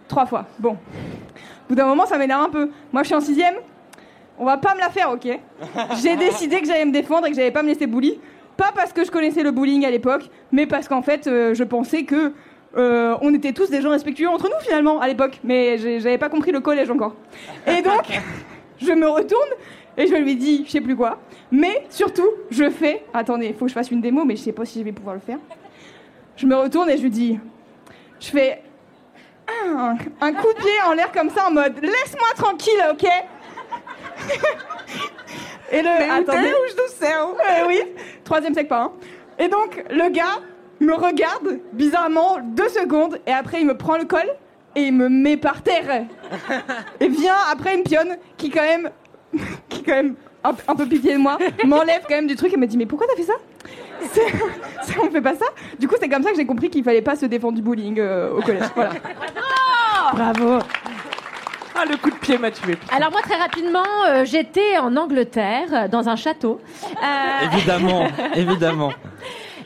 [0.06, 0.46] trois fois.
[0.58, 0.72] Bon.
[0.72, 2.70] Au bout d'un moment, ça m'énerve un peu.
[2.92, 3.54] Moi, je suis en sixième.
[4.38, 5.26] On va pas me la faire, ok?
[6.02, 8.20] J'ai décidé que j'allais me défendre et que j'allais pas me laisser bully.
[8.56, 11.64] Pas parce que je connaissais le bullying à l'époque, mais parce qu'en fait, euh, je
[11.64, 12.32] pensais que
[12.76, 15.40] euh, on était tous des gens respectueux entre nous finalement à l'époque.
[15.44, 17.14] Mais j'avais pas compris le collège encore.
[17.66, 18.20] Et donc,
[18.80, 19.48] je me retourne
[19.96, 21.18] et je lui dis, je sais plus quoi.
[21.50, 23.04] Mais surtout, je fais.
[23.12, 24.92] Attendez, il faut que je fasse une démo, mais je sais pas si je vais
[24.92, 25.38] pouvoir le faire.
[26.36, 27.38] Je me retourne et je lui dis,
[28.20, 28.62] je fais
[29.66, 33.04] un, un coup de pied en l'air comme ça en mode laisse-moi tranquille, ok?
[35.72, 37.26] Et le Mais attendez, où je te sers?
[37.26, 37.80] Euh, oui,
[38.24, 38.82] troisième sec pas.
[38.82, 38.92] hein.
[39.38, 40.40] Et donc le gars
[40.80, 44.26] me regarde bizarrement deux secondes et après il me prend le col
[44.74, 46.04] et il me met par terre.
[47.00, 48.90] Et vient après une pionne qui quand même
[49.68, 52.56] qui quand même un, un peu pitié de moi m'enlève quand même du truc et
[52.56, 53.34] me dit mais pourquoi t'as fait ça?
[55.02, 55.46] On fait pas ça.
[55.78, 57.98] Du coup c'est comme ça que j'ai compris qu'il fallait pas se défendre du bullying
[58.00, 58.64] euh, au collège.
[58.74, 58.90] Voilà.
[60.14, 60.58] Bravo.
[61.82, 62.76] Ah, le coup de pied m'a tué.
[62.94, 66.60] Alors moi très rapidement, euh, j'étais en Angleterre dans un château.
[67.02, 68.92] Euh, Évidemment, évidemment.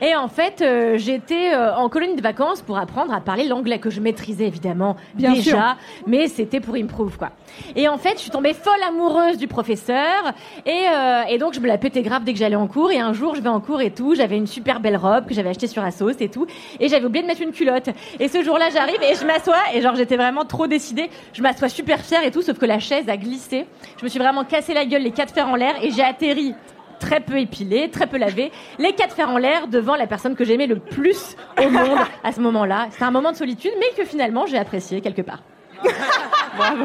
[0.00, 3.78] Et en fait, euh, j'étais euh, en colonie de vacances pour apprendre à parler l'anglais
[3.78, 5.76] que je maîtrisais évidemment Bien déjà, sûr.
[6.06, 7.30] mais c'était pour improve quoi.
[7.74, 10.32] Et en fait, je suis tombée folle amoureuse du professeur
[10.64, 12.90] et, euh, et donc je me la pétais grave dès que j'allais en cours.
[12.92, 15.34] Et un jour, je vais en cours et tout, j'avais une super belle robe que
[15.34, 16.46] j'avais achetée sur Asos et tout,
[16.80, 17.88] et j'avais oublié de mettre une culotte.
[18.20, 21.10] Et ce jour-là, j'arrive et je m'assois et genre j'étais vraiment trop décidée.
[21.32, 23.66] Je m'assois super fière et tout, sauf que la chaise a glissé.
[23.98, 26.54] Je me suis vraiment cassé la gueule, les quatre fers en l'air et j'ai atterri
[26.98, 30.44] très peu épilé, très peu lavé, les quatre fers en l'air devant la personne que
[30.44, 32.88] j'aimais le plus au monde à ce moment-là.
[32.90, 35.40] C'était un moment de solitude, mais que finalement j'ai apprécié quelque part.
[36.56, 36.84] Bravo.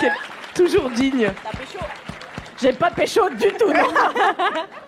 [0.00, 0.12] Quel-
[0.54, 1.30] Toujours digne.
[2.60, 3.84] J'ai pas pécho du tout, non.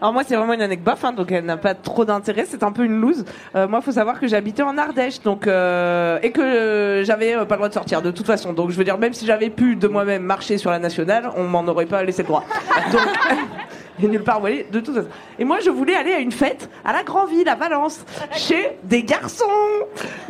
[0.00, 2.72] Alors moi c'est vraiment une anecdote, hein, donc elle n'a pas trop d'intérêt, c'est un
[2.72, 3.24] peu une loose.
[3.54, 7.54] Euh, moi faut savoir que j'habitais en Ardèche, donc euh, et que euh, j'avais pas
[7.54, 8.54] le droit de sortir de toute façon.
[8.54, 11.44] Donc je veux dire même si j'avais pu de moi-même marcher sur la nationale, on
[11.44, 12.44] m'en aurait pas laissé le droit.
[12.92, 13.02] Donc
[14.02, 15.08] et nulle part où aller de toute façon.
[15.38, 18.02] Et moi je voulais aller à une fête à la Grand Ville à Valence
[18.34, 19.44] chez des garçons.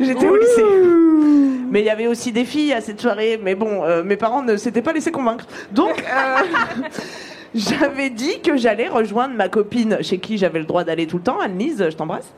[0.01, 0.65] J'étais au lycée.
[1.69, 4.57] Mais il y avait aussi des filles à cette soirée, mais bon, mes parents ne
[4.57, 5.45] s'étaient pas laissés convaincre.
[5.71, 6.35] Donc euh,
[7.55, 11.23] j'avais dit que j'allais rejoindre ma copine chez qui j'avais le droit d'aller tout le
[11.23, 12.33] temps, Anne-Lise, je t'embrasse.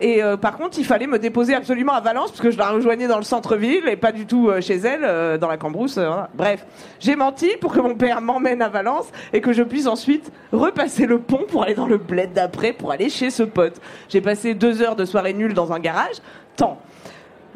[0.00, 2.70] Et euh, par contre, il fallait me déposer absolument à Valence parce que je la
[2.70, 5.96] rejoignais dans le centre-ville et pas du tout euh, chez elle, euh, dans la Cambrousse.
[5.96, 6.28] euh, voilà.
[6.34, 6.66] Bref,
[6.98, 11.06] j'ai menti pour que mon père m'emmène à Valence et que je puisse ensuite repasser
[11.06, 13.80] le pont pour aller dans le bled d'après pour aller chez ce pote.
[14.08, 16.16] J'ai passé deux heures de soirée nulle dans un garage.
[16.56, 16.78] Tant.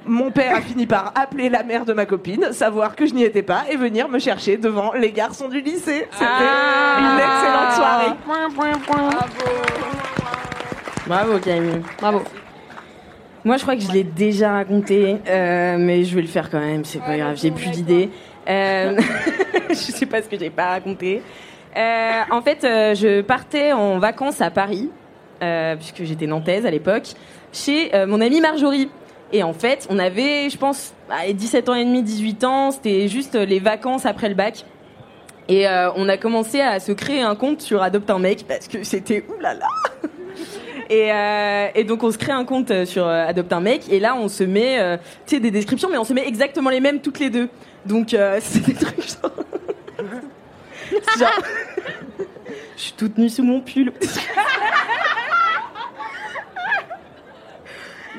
[0.07, 3.25] Mon père a fini par appeler la mère de ma copine, savoir que je n'y
[3.25, 6.07] étais pas et venir me chercher devant les garçons du lycée.
[6.13, 6.99] C'était Ah.
[7.01, 8.15] une excellente soirée.
[11.07, 12.23] Bravo Camille, bravo.
[13.45, 16.59] Moi je crois que je l'ai déjà raconté, euh, mais je vais le faire quand
[16.59, 18.11] même, c'est pas grave, j'ai plus d'idées.
[18.49, 18.97] Euh,
[19.71, 21.23] je sais pas ce que j'ai pas raconté.
[21.77, 24.91] Euh, en fait, euh, je partais en vacances à Paris,
[25.43, 27.09] euh, puisque j'étais nantaise à l'époque,
[27.53, 28.89] chez euh, mon amie Marjorie.
[29.33, 33.09] Et en fait, on avait, je pense, allez, 17 ans et demi, 18 ans, c'était
[33.09, 34.65] juste les vacances après le bac.
[35.49, 38.67] Et euh, on a commencé à se créer un compte sur Adopte un mec parce
[38.69, 39.69] que c'était oulala.
[40.89, 43.91] Et, euh, et donc on se crée un compte euh, sur euh, Adopte un mec
[43.91, 46.71] et là on se met, euh, tu sais, des descriptions, mais on se met exactement
[46.71, 47.49] les mêmes toutes les deux.
[47.87, 49.33] Donc euh, c'est des trucs genre,
[51.19, 51.43] genre,
[52.77, 53.93] je suis toute nue sous mon pull.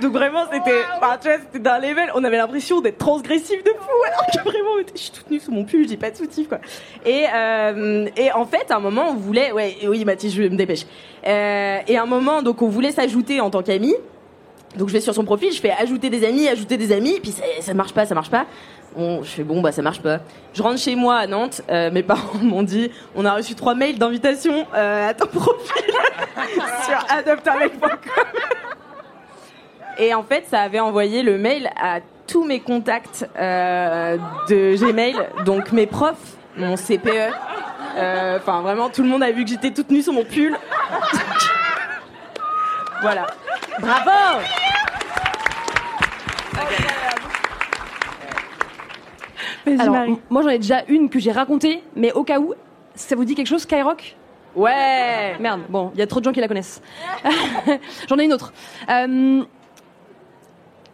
[0.02, 1.18] Donc vraiment c'était, enfin,
[1.52, 5.12] tu d'un level, on avait l'impression d'être transgressif de fou, alors que vraiment je suis
[5.12, 6.60] toute nue sous mon pull, j'ai pas de soutif quoi.
[7.06, 10.56] Et, euh, et en fait à un moment on voulait, ouais, oui Mathis je me
[10.56, 10.86] dépêche.
[11.26, 13.96] Euh, et à un moment donc on voulait s'ajouter en tant qu'amis.
[14.76, 17.32] Donc je vais sur son profil, je fais ajouter des amis, ajouter des amis, puis
[17.32, 18.46] ça, ça marche pas, ça marche pas.
[18.96, 20.20] Je fais bon bah ça marche pas.
[20.54, 23.74] Je rentre chez moi à Nantes, euh, mes parents m'ont dit on a reçu trois
[23.74, 25.94] mails d'invitation à ton profil
[26.86, 28.77] sur adopteunmec.com.
[30.00, 34.18] Et en fait, ça avait envoyé le mail à tous mes contacts euh,
[34.50, 37.32] de Gmail, donc mes profs, mon CPE.
[37.98, 40.56] euh, Enfin, vraiment, tout le monde a vu que j'étais toute nue sur mon pull.
[43.02, 43.26] voilà.
[43.80, 44.12] Bravo
[49.80, 52.54] Alors, moi j'en ai déjà une que j'ai racontée, mais au cas où,
[52.96, 54.16] ça vous dit quelque chose, Skyrock?
[54.56, 56.82] Ouais Merde, bon, il y a trop de gens qui la connaissent.
[58.10, 58.54] j'en ai une autre.
[58.90, 59.44] Euh,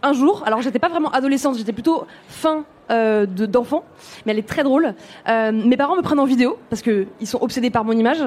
[0.03, 3.83] un jour, alors j'étais pas vraiment adolescente, j'étais plutôt fin euh, de- d'enfant,
[4.25, 4.93] mais elle est très drôle.
[5.29, 8.23] Euh, mes parents me prennent en vidéo parce que ils sont obsédés par mon image,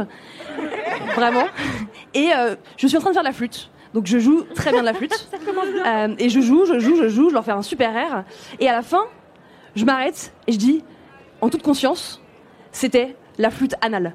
[1.15, 1.45] vraiment.
[2.15, 3.71] Et euh, je suis en train de faire de la flûte.
[3.95, 5.29] Donc je joue très bien de la flûte.
[6.19, 8.25] Et je joue, je joue, je joue, je leur fais un super air.
[8.59, 9.05] Et à la fin,
[9.75, 10.85] je m'arrête et je dis,
[11.41, 12.21] en toute conscience,
[12.73, 14.15] c'était la flûte anale.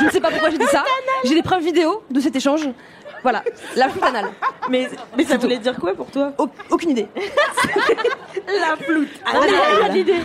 [0.00, 0.84] Je ne sais pas pourquoi j'ai dit ça.
[1.24, 2.68] J'ai des preuves vidéo de cet échange.
[3.22, 3.42] Voilà,
[3.76, 4.26] la flûte anale.
[4.68, 6.32] Mais, mais ça voulait dire quoi pour toi?
[6.70, 7.08] Aucune idée.
[8.46, 10.20] La flûte Ah, mais il y a l'idée.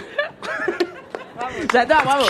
[1.71, 2.25] J'adore, bravo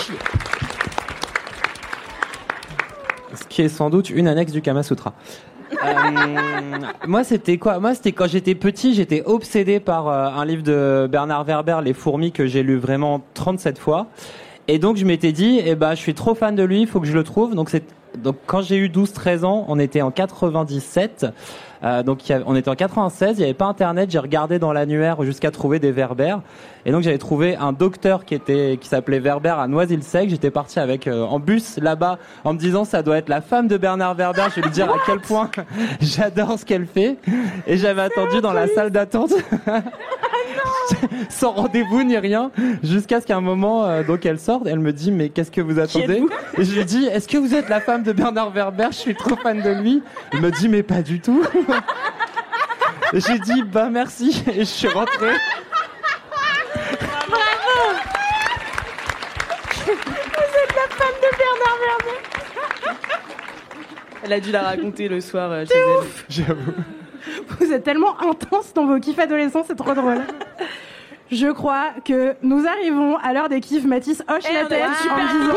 [3.34, 5.14] Ce qui est sans doute une annexe du Kama Sutra.
[5.72, 7.78] Euh, moi, c'était quoi?
[7.80, 11.92] Moi, c'était quand j'étais petit, j'étais obsédé par euh, un livre de Bernard Werber, Les
[11.92, 14.06] fourmis, que j'ai lu vraiment 37 fois.
[14.68, 17.00] Et donc, je m'étais dit, eh ben, je suis trop fan de lui, il faut
[17.00, 17.54] que je le trouve.
[17.54, 17.84] Donc, c'est
[18.16, 21.26] donc quand j'ai eu 12-13 ans, on était en 97.
[21.84, 24.58] Euh, donc y avait- on était en 96, il n'y avait pas internet, j'ai regardé
[24.58, 26.36] dans l'annuaire jusqu'à trouver des Werber.
[26.84, 30.30] Et donc j'avais trouvé un docteur qui était qui s'appelait Werber à Noisy-le-Sec.
[30.30, 33.66] J'étais parti avec euh, en bus là-bas en me disant ça doit être la femme
[33.66, 34.44] de Bernard Werber.
[34.50, 35.50] Je vais lui dire à quel point
[36.00, 37.16] j'adore ce qu'elle fait.
[37.66, 39.32] Et j'avais attendu dans la salle d'attente.
[41.28, 42.50] sans rendez-vous ni rien,
[42.82, 45.60] jusqu'à ce qu'à un moment, euh, donc elle sorte, elle me dit mais qu'est-ce que
[45.60, 46.22] vous attendez?
[46.56, 49.14] Et je lui dis est-ce que vous êtes la femme de Bernard Werber Je suis
[49.14, 50.02] trop fan de lui.
[50.32, 51.42] Elle me dit mais pas du tout.
[53.12, 55.32] J'ai dit bah merci et je suis rentré.
[57.28, 57.96] Bravo
[59.86, 62.18] Vous êtes la femme de Bernard Werber
[64.24, 66.06] Elle a dû la raconter le soir euh, chez elle.
[66.28, 66.72] J'avoue.
[67.60, 70.20] Vous êtes tellement intense dans vos kiffs adolescents, c'est trop drôle.
[71.30, 73.84] Je crois que nous arrivons à l'heure des kiffs.
[73.84, 75.54] Mathis hoche Eh, la on est tête super en disant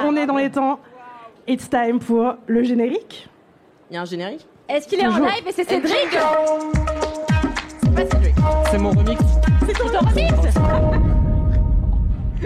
[0.00, 0.80] qu'on est dans les temps.
[1.48, 3.28] It's time pour le générique.
[3.90, 4.46] Il y a un générique?
[4.68, 5.94] Est-ce qu'il est en live et c'est Cédric
[8.70, 9.22] C'est mon remix.
[9.64, 10.32] C'est ton remix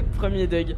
[0.18, 0.76] Premier Doug.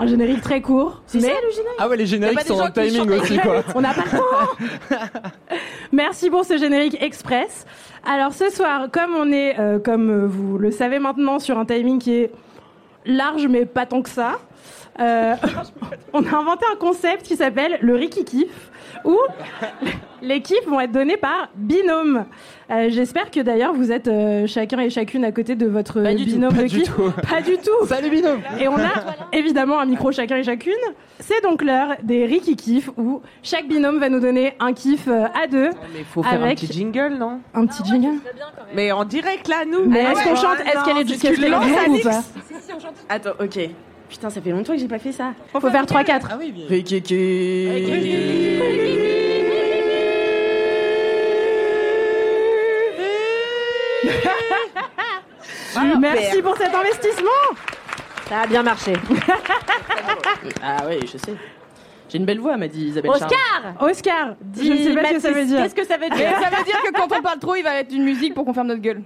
[0.00, 1.02] Un générique très court.
[1.06, 3.62] C'est mais ça le générique Ah ouais les génériques sont qui timing aussi quoi.
[3.76, 4.98] On n'a pas le temps.
[5.92, 7.64] Merci pour ce générique express.
[8.04, 12.00] Alors ce soir, comme on est, euh, comme vous le savez maintenant, sur un timing
[12.00, 12.32] qui est
[13.06, 14.40] large mais pas tant que ça,
[15.00, 15.34] euh,
[16.12, 18.70] on a inventé un concept qui s'appelle le Ricky Kiff,
[19.04, 19.16] où
[20.22, 22.26] les kiffs vont être donnés par binôme.
[22.70, 26.14] Euh, J'espère que d'ailleurs vous êtes euh, chacun et chacune à côté de votre Pas
[26.14, 26.94] du tout, binôme pas de du kiff.
[26.94, 27.10] tout.
[27.28, 27.86] Pas du tout.
[27.86, 28.40] Salut binôme.
[28.60, 28.90] Et on a
[29.32, 30.72] évidemment un micro chacun et chacune.
[31.20, 35.46] C'est donc l'heure des Ricky Kiff où chaque binôme va nous donner un kiff à
[35.46, 35.70] deux.
[35.94, 37.40] Mais faut faire un Avec- petit jingle, non?
[37.54, 38.18] Un petit jingle.
[38.74, 39.84] Mais en direct là, nous.
[39.86, 40.24] Mais Ah est-ce ouais.
[40.30, 42.22] qu'on chante Est-ce Non, qu'elle est c'est est-ce qu'elle tu est lances, longue ou pas?
[43.08, 43.58] Attends, ok.
[44.12, 45.32] Putain, ça fait longtemps que j'ai pas fait ça.
[45.52, 46.26] Faut faire 3-4.
[46.30, 46.66] Ah oui bien.
[55.98, 57.30] Merci pour cet investissement.
[58.28, 58.92] Ça a bien marché.
[60.62, 61.34] ah oui, je sais.
[62.12, 63.32] J'ai une belle voix, m'a dit Isabelle Charles.
[63.80, 65.62] Oscar Oscar, Dis, je ne sais pas ce que ça veut dire.
[65.62, 67.72] Qu'est-ce que ça veut dire ça veut dire que quand on parle trop, il va
[67.72, 69.00] mettre une musique pour qu'on ferme notre gueule.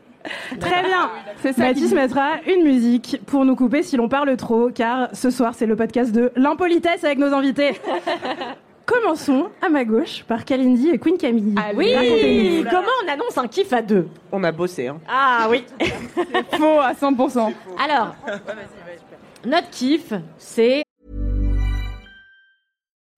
[0.58, 1.08] Très bien.
[1.40, 1.62] C'est ça.
[1.62, 5.66] Mathis mettra une musique pour nous couper si l'on parle trop, car ce soir c'est
[5.66, 7.80] le podcast de l'impolitesse avec nos invités.
[8.86, 11.54] Commençons à ma gauche par Kalindi et Queen Camille.
[11.76, 12.70] Oui Racontez-nous.
[12.70, 14.98] Comment on annonce un kiff à deux On a bossé, hein.
[15.08, 15.64] Ah oui
[16.56, 17.52] Faux à 100%.
[17.84, 18.16] Alors,
[19.44, 20.85] notre kiff, c'est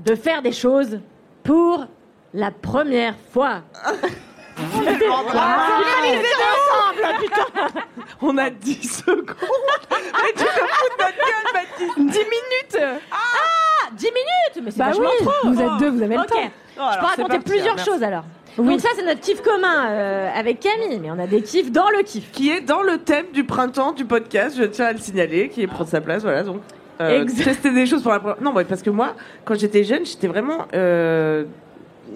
[0.00, 1.00] De faire des choses
[1.44, 1.86] pour
[2.34, 3.62] la première fois.
[4.60, 4.80] On
[5.34, 7.80] Ah, les aider ensemble, putain
[8.20, 9.36] On a 10 secondes.
[9.90, 14.78] Mais tu te fous de notre gueule, Mathis 10 minutes Ah 10 minutes Mais c'est
[14.80, 16.26] Bah vachement oui, trop vous êtes deux, vous avez le Ok.
[16.28, 16.36] temps.
[16.76, 18.24] Je alors, peux raconter parti, plusieurs hein, choses alors.
[18.56, 18.66] Oui.
[18.66, 21.88] Donc ça c'est notre kiff commun euh, avec Camille, mais on a des kiffs dans
[21.90, 22.32] le kiff.
[22.32, 25.62] Qui est dans le thème du printemps du podcast, je tiens à le signaler, qui
[25.62, 26.60] est prendre sa place, voilà, donc.
[27.00, 30.04] Euh, tester des choses pour la première Non, ouais, parce que moi, quand j'étais jeune,
[30.04, 30.66] j'étais vraiment.
[30.74, 31.44] Euh,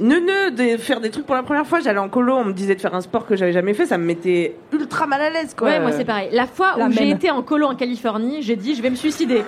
[0.01, 1.81] neuneux de faire des trucs pour la première fois.
[1.81, 3.99] J'allais en colo, on me disait de faire un sport que j'avais jamais fait, ça
[3.99, 5.69] me mettait ultra mal à l'aise, quoi.
[5.69, 6.31] Ouais, moi c'est pareil.
[6.33, 8.97] La fois La où j'ai été en colo en Californie, j'ai dit je vais me
[8.97, 9.45] suicider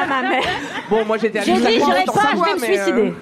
[0.00, 0.42] à ma mère.
[0.88, 2.84] Bon, moi j'étais à J'ai dit j'irai dans pas, sa je vais me mais, euh,
[2.84, 3.14] suicider.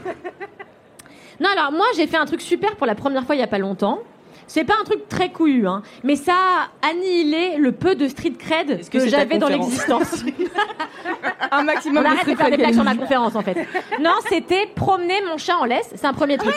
[1.41, 3.49] Non, alors moi j'ai fait un truc super pour la première fois il y a
[3.49, 4.01] pas longtemps.
[4.47, 8.35] C'est pas un truc très couillu, hein, mais ça a annihilé le peu de street
[8.39, 10.25] cred que j'avais dans l'existence.
[11.51, 13.57] Un maximum On de arrête de faire des blagues sur ma conférence en fait.
[14.01, 15.91] Non, c'était promener mon chat en laisse.
[15.95, 16.55] C'est un premier truc.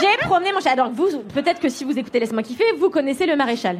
[0.00, 0.70] J'ai promené mon chat.
[0.70, 3.78] Alors vous, peut-être que si vous écoutez Laisse-moi kiffer, vous connaissez le maréchal.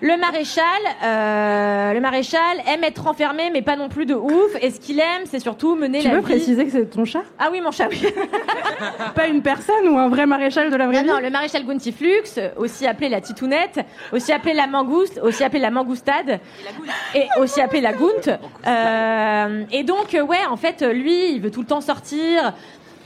[0.00, 0.64] Le maréchal,
[1.04, 4.56] euh, le maréchal aime être enfermé, mais pas non plus de ouf.
[4.60, 6.22] Et ce qu'il aime, c'est surtout mener Tu la peux vie.
[6.24, 7.22] préciser que c'est ton chat?
[7.38, 8.02] Ah oui, mon chat, oui.
[9.14, 11.08] Pas une personne ou un vrai maréchal de la vraie Non, vie?
[11.08, 12.22] non, le maréchal Guntiflux,
[12.56, 13.80] aussi appelé la titounette,
[14.12, 16.40] aussi appelé la mangouste, aussi appelé la mangoustade,
[17.14, 18.38] et aussi appelé la gount.
[18.66, 22.52] Euh, et donc, ouais, en fait, lui, il veut tout le temps sortir.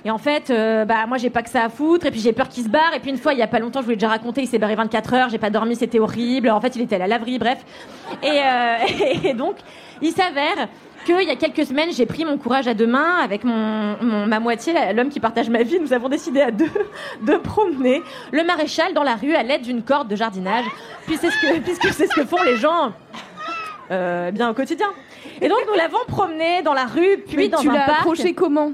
[0.04, 2.06] Et en fait, euh, bah moi j'ai pas que ça à foutre.
[2.06, 2.94] Et puis j'ai peur qu'il se barre.
[2.94, 4.46] Et puis une fois, il y a pas longtemps, je vous l'ai déjà raconté, il
[4.46, 5.28] s'est barré 24 heures.
[5.28, 6.50] J'ai pas dormi, c'était horrible.
[6.50, 7.58] En fait, il était à la laverie, bref.
[8.22, 8.76] Et, euh,
[9.24, 9.56] et donc,
[10.00, 10.68] il s'avère
[11.04, 14.26] qu'il y a quelques semaines, j'ai pris mon courage à deux mains avec mon, mon-
[14.26, 15.78] ma moitié, l'homme qui partage ma vie.
[15.80, 16.68] Nous avons décidé à deux
[17.22, 20.64] de promener le maréchal dans la rue à l'aide d'une corde de jardinage,
[21.06, 22.92] puis c'est ce que, puisque c'est ce que font les gens
[23.90, 24.88] euh, bien au quotidien.
[25.40, 28.00] Et donc nous l'avons promené dans la rue, puis Mais dans tu un l'as parc.
[28.00, 28.72] approché comment?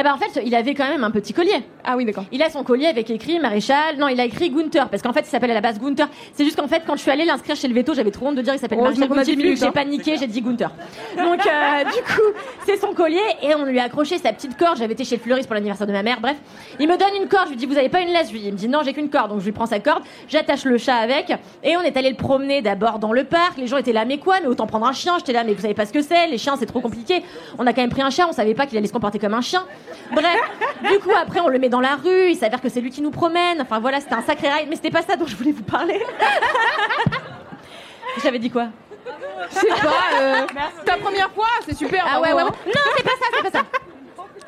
[0.00, 1.60] Eh ben en fait, il avait quand même un petit collier.
[1.82, 2.24] Ah oui, d'accord.
[2.30, 3.96] Il a son collier avec écrit maréchal.
[3.98, 6.08] Non, il a écrit Gunther parce qu'en fait, il s'appelle à la base Gunther.
[6.34, 8.36] C'est juste qu'en fait, quand je suis allée l'inscrire chez le veto, j'avais trop honte
[8.36, 9.72] de dire il s'appelle Heureusement maréchal minutes, J'ai hein.
[9.72, 10.70] paniqué, j'ai dit Gunther.
[11.16, 14.78] Donc euh, du coup, c'est son collier et on lui a accroché sa petite corde.
[14.78, 16.20] J'avais été chez le fleuriste pour l'anniversaire de ma mère.
[16.20, 16.36] Bref,
[16.78, 17.46] il me donne une corde.
[17.46, 18.28] Je lui dis vous avez pas une laisse?
[18.28, 19.30] Je lui dis, Il me dit non, j'ai qu'une corde.
[19.30, 21.32] Donc je lui prends sa corde, j'attache le chat avec
[21.64, 23.58] et on est allé le promener d'abord dans le parc.
[23.58, 24.38] Les gens étaient là mais quoi?
[24.40, 25.14] Mais autant prendre un chien.
[25.18, 26.28] J'étais là mais vous savez pas ce que c'est.
[26.28, 27.24] Les chiens c'est trop compliqué.
[27.58, 28.28] On a quand même pris un chat.
[28.28, 29.64] On savait pas qu'il allait se comporter comme un chien.
[30.12, 30.40] Bref,
[30.90, 32.30] du coup après on le met dans la rue.
[32.30, 33.60] Il s'avère que c'est lui qui nous promène.
[33.60, 34.66] Enfin voilà, c'était un sacré ride.
[34.68, 36.02] Mais c'était pas ça dont je voulais vous parler.
[38.22, 38.66] J'avais dit quoi
[39.50, 40.46] Je sais pas, euh,
[40.84, 42.04] ta première fois, c'est super.
[42.06, 42.48] Ah bravo, ouais, ouais, ouais.
[42.50, 42.66] hein.
[42.66, 43.64] Non, c'est pas ça, c'est pas ça.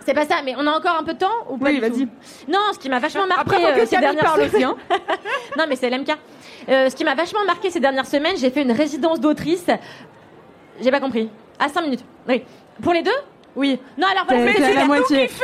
[0.05, 1.81] C'est pas ça, mais on a encore un peu de temps ou pas Oui, du
[1.81, 2.07] vas-y.
[2.07, 2.13] tout
[2.49, 4.55] Non, ce qui m'a vachement marqué Après, faut que euh, ces Camille dernières parle semaines.
[4.55, 4.77] aussi, hein.
[5.59, 6.11] non, mais c'est l'MK.
[6.69, 9.67] Euh, ce qui m'a vachement marqué ces dernières semaines, j'ai fait une résidence d'autrice.
[10.81, 11.31] J'ai pas compris.
[11.59, 12.05] À 5 minutes.
[12.29, 12.43] Oui.
[12.83, 13.11] Pour les deux
[13.57, 13.79] Oui.
[13.99, 15.31] Non, alors voilà, T'es- c'est la moitié.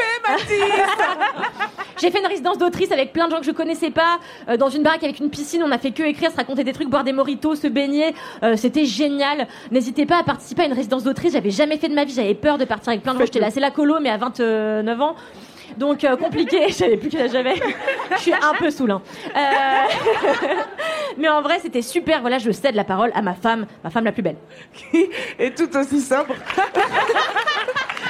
[2.01, 4.69] J'ai fait une résidence d'autrice avec plein de gens que je connaissais pas, euh, dans
[4.69, 5.62] une baraque avec une piscine.
[5.64, 8.14] On a fait que écrire, se raconter des trucs, boire des moritos, se baigner.
[8.42, 9.49] Euh, C'était génial.
[9.71, 11.33] N'hésitez pas à participer à une résidence d'autrice.
[11.33, 12.12] J'avais jamais fait de ma vie.
[12.14, 13.25] J'avais peur de partir avec plein de gens.
[13.25, 15.16] J'étais là, c'est la colo, mais à 29 ans.
[15.79, 17.55] Donc euh, compliqué, je savais plus âge j'avais.
[18.12, 18.92] Je suis un peu saoul.
[18.92, 19.03] hein.
[19.37, 20.49] Euh,
[21.19, 22.21] Mais en vrai, c'était super.
[22.21, 24.37] Voilà, je cède la parole à ma femme, ma femme la plus belle.
[25.38, 26.35] Et tout aussi sobre.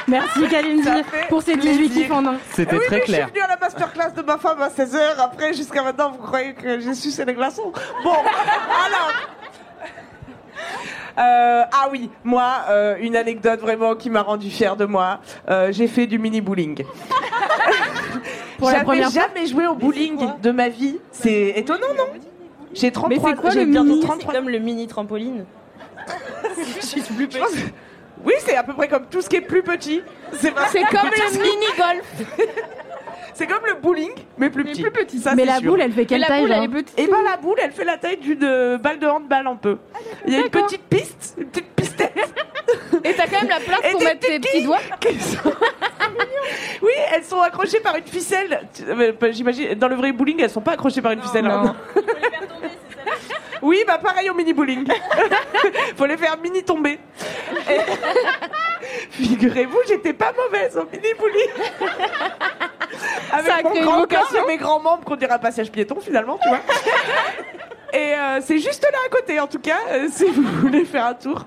[0.08, 0.88] Merci Kalindi
[1.28, 2.02] pour ces 18 plaisir.
[2.02, 2.36] kiffs en un.
[2.52, 3.26] C'était oui, très mais clair.
[3.28, 4.98] Je suis venue à la masterclass de ma femme à 16h.
[5.18, 7.72] Après, jusqu'à maintenant, vous croyez que j'ai sucé les glaçons
[8.04, 8.10] Bon,
[8.86, 9.12] alors.
[11.18, 15.20] Euh, ah oui, moi, euh, une anecdote vraiment qui m'a rendu fière de moi.
[15.48, 16.84] Euh, j'ai fait du mini bowling.
[18.58, 20.98] Pour la J'avais première fois jamais joué au bowling de ma vie.
[21.12, 22.04] C'est étonnant, non
[22.74, 24.32] J'ai 33 Mais c'est quoi j'ai le mini 33.
[24.32, 25.44] C'est comme le mini trampoline.
[26.80, 27.50] Je suis plus Je pense-
[28.26, 30.02] Oui, c'est à peu près comme tout ce qui est plus petit.
[30.32, 30.60] C'est comme
[31.10, 32.04] le mini golf.
[33.34, 34.82] C'est comme le bowling, mais plus petit.
[34.82, 35.18] plus petit.
[35.20, 35.70] Ça, Mais la sûr.
[35.70, 36.98] boule, elle fait quelle la taille boule, elle est petite.
[36.98, 39.76] Et ben la boule, elle fait la taille d'une euh, balle de handball un peu.
[40.26, 42.12] Il y a une petite piste, une petite pistette.
[43.04, 44.78] Et t'as quand même la place Et pour mettre tes petits doigts.
[45.20, 45.52] sont-
[46.82, 48.66] oui, elles sont accrochées par une ficelle.
[48.88, 51.44] Euh, J'imagine, dans le vrai bowling, elles sont pas accrochées par une ficelle.
[51.44, 51.50] non.
[51.66, 51.76] hein.
[53.62, 54.86] Oui, bah pareil au mini bowling.
[55.96, 56.98] Faut les faire mini tomber.
[57.70, 57.80] Et-
[59.10, 61.50] Figurez-vous, j'étais pas mauvaise au mini bowling.
[63.32, 66.38] Avec Ça mon grand corps et mes grands membres qu'on dirait un passage piéton finalement,
[66.42, 66.60] tu vois.
[67.92, 71.06] Et euh, c'est juste là à côté, en tout cas, euh, si vous voulez faire
[71.06, 71.46] un tour.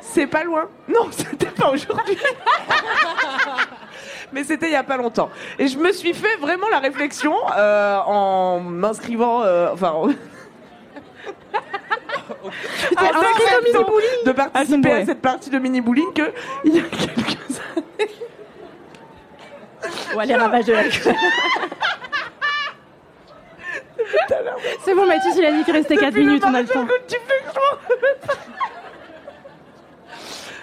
[0.00, 0.68] C'est pas loin.
[0.88, 2.16] Non, c'était pas aujourd'hui.
[4.32, 5.30] Mais c'était il y a pas longtemps.
[5.58, 9.94] Et je me suis fait vraiment la réflexion euh, en m'inscrivant, euh, enfin,
[12.96, 13.92] en- en acceptant
[14.26, 16.32] de participer à cette partie de mini bowling que
[16.64, 18.10] il y a quelques années.
[20.16, 20.82] Ouais, les ravages de la
[24.84, 26.86] C'est bon, Mathis, il a dit qu'il restait 4 minutes, on a le temps.
[27.08, 27.60] Tu fais que je.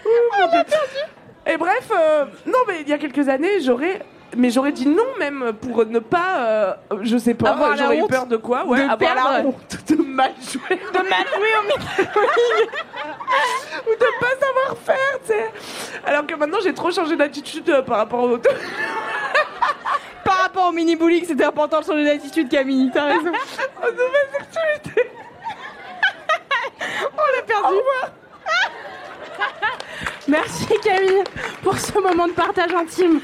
[0.05, 1.53] Oh, Dieu.
[1.53, 4.01] Et bref, euh, non mais il y a quelques années, j'aurais
[4.37, 8.07] mais j'aurais dit non même pour ne pas, euh, je sais pas, Avoir j'aurais eu
[8.07, 9.29] peur de quoi Ouais, de avoir perdre.
[9.31, 11.89] la honte de mal jouer, de mal jouer au mini
[13.87, 15.51] ou de pas savoir faire, tu sais.
[16.05, 18.37] Alors que maintenant j'ai trop changé d'attitude euh, par rapport au.
[20.23, 22.89] Par rapport au mini bowling, c'était important de changer d'attitude, Camille.
[22.93, 23.19] T'as raison.
[23.83, 25.11] aux nouvelles activités.
[27.13, 27.75] On l'a perdu.
[30.27, 31.23] Merci Camille
[31.61, 33.19] pour ce moment de partage intime.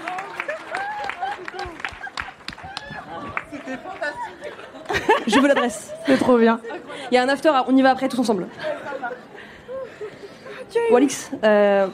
[5.29, 5.93] Je veux l'adresse.
[6.05, 6.59] C'est trop bien.
[7.11, 8.47] Il y a un after, on y va après tous ensemble.
[10.91, 11.87] Walix, euh,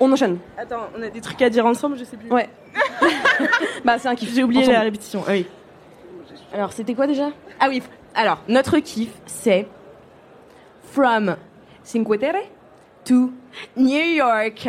[0.00, 0.38] on enchaîne.
[0.56, 2.30] Attends, on a des trucs à dire ensemble, je sais plus.
[2.30, 2.48] Ouais.
[3.84, 4.32] bah c'est un kiff.
[4.32, 4.76] J'ai oublié Ensemble.
[4.76, 5.24] la répétition.
[5.26, 5.46] Ah oui.
[6.52, 7.30] Alors, c'était quoi déjà?
[7.58, 7.82] Ah oui.
[8.14, 9.66] Alors, notre kiff, c'est
[10.92, 11.36] From
[11.82, 12.36] Cinque Terre
[13.04, 13.32] to
[13.76, 14.68] New York.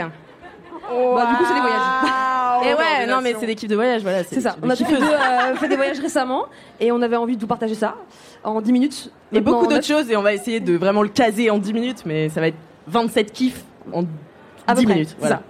[0.88, 2.25] Bah du coup c'est des voyages.
[2.64, 4.24] Et ouais, non mais c'est des kiffs de voyage, voilà.
[4.24, 4.52] C'est ça.
[4.52, 5.00] des On a tous les kiffeuses.
[5.08, 6.46] deux euh, fait des voyages récemment
[6.80, 7.96] et on avait envie de vous partager ça
[8.44, 9.12] en 10 minutes.
[9.32, 11.74] Et Maintenant, beaucoup d'autres choses, et on va essayer de vraiment le caser en 10
[11.74, 14.08] minutes, mais ça va être 27 kiffs en 10
[14.68, 15.16] À peu près, minutes.
[15.20, 15.36] Voilà.
[15.38, 15.42] ça.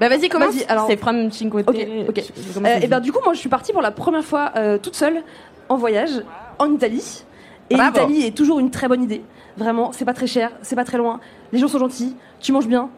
[0.00, 0.54] Bah vas-y, commence.
[0.54, 1.66] Vas-y, alors- C'est From Cinque Ok,
[2.08, 2.22] ok.
[2.64, 4.76] Euh, et ben dit du coup moi je suis partie pour la première fois euh,
[4.76, 5.22] toute seule
[5.68, 6.10] en voyage
[6.58, 7.22] en Italie.
[7.70, 9.22] Et l'Italie est toujours une très bonne idée.
[9.56, 11.20] Vraiment, c'est pas très cher, c'est pas très loin.
[11.52, 12.90] Les gens sont gentils, tu manges bien.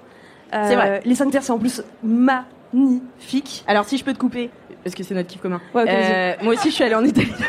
[0.53, 1.01] Euh, C'est vrai.
[1.05, 1.83] Les sanitaires c'est en plus
[2.73, 3.65] magnifique.
[3.67, 4.51] Alors si je peux te couper,
[4.85, 5.61] parce que c'est notre kiff commun.
[5.75, 7.33] Ouais, ok, Euh, moi aussi je suis allée en Italie.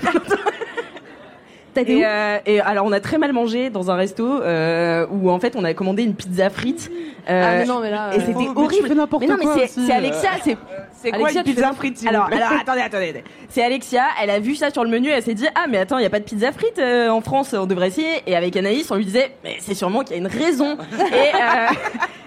[1.74, 5.30] T'as Et, euh, et alors on a très mal mangé dans un resto euh, où
[5.32, 6.92] en fait on a commandé une pizza frite.
[7.30, 8.12] Euh, Ah mais non mais là.
[8.14, 8.90] et euh, c'était tu horrible.
[8.90, 9.96] mais non mais c'est c'est euh.
[9.96, 10.58] Alexia, c'est
[11.02, 13.24] C'est quoi Alexia, une pizza frite s'il alors, plaît alors attendez, attendez.
[13.50, 15.98] C'est Alexia, elle a vu ça sur le menu, elle s'est dit ah mais attends,
[15.98, 18.22] il y a pas de pizza frite euh, en France, on devrait essayer.
[18.28, 20.78] Et avec Anaïs, on lui disait mais c'est sûrement qu'il y a une raison.
[20.94, 21.74] et, euh,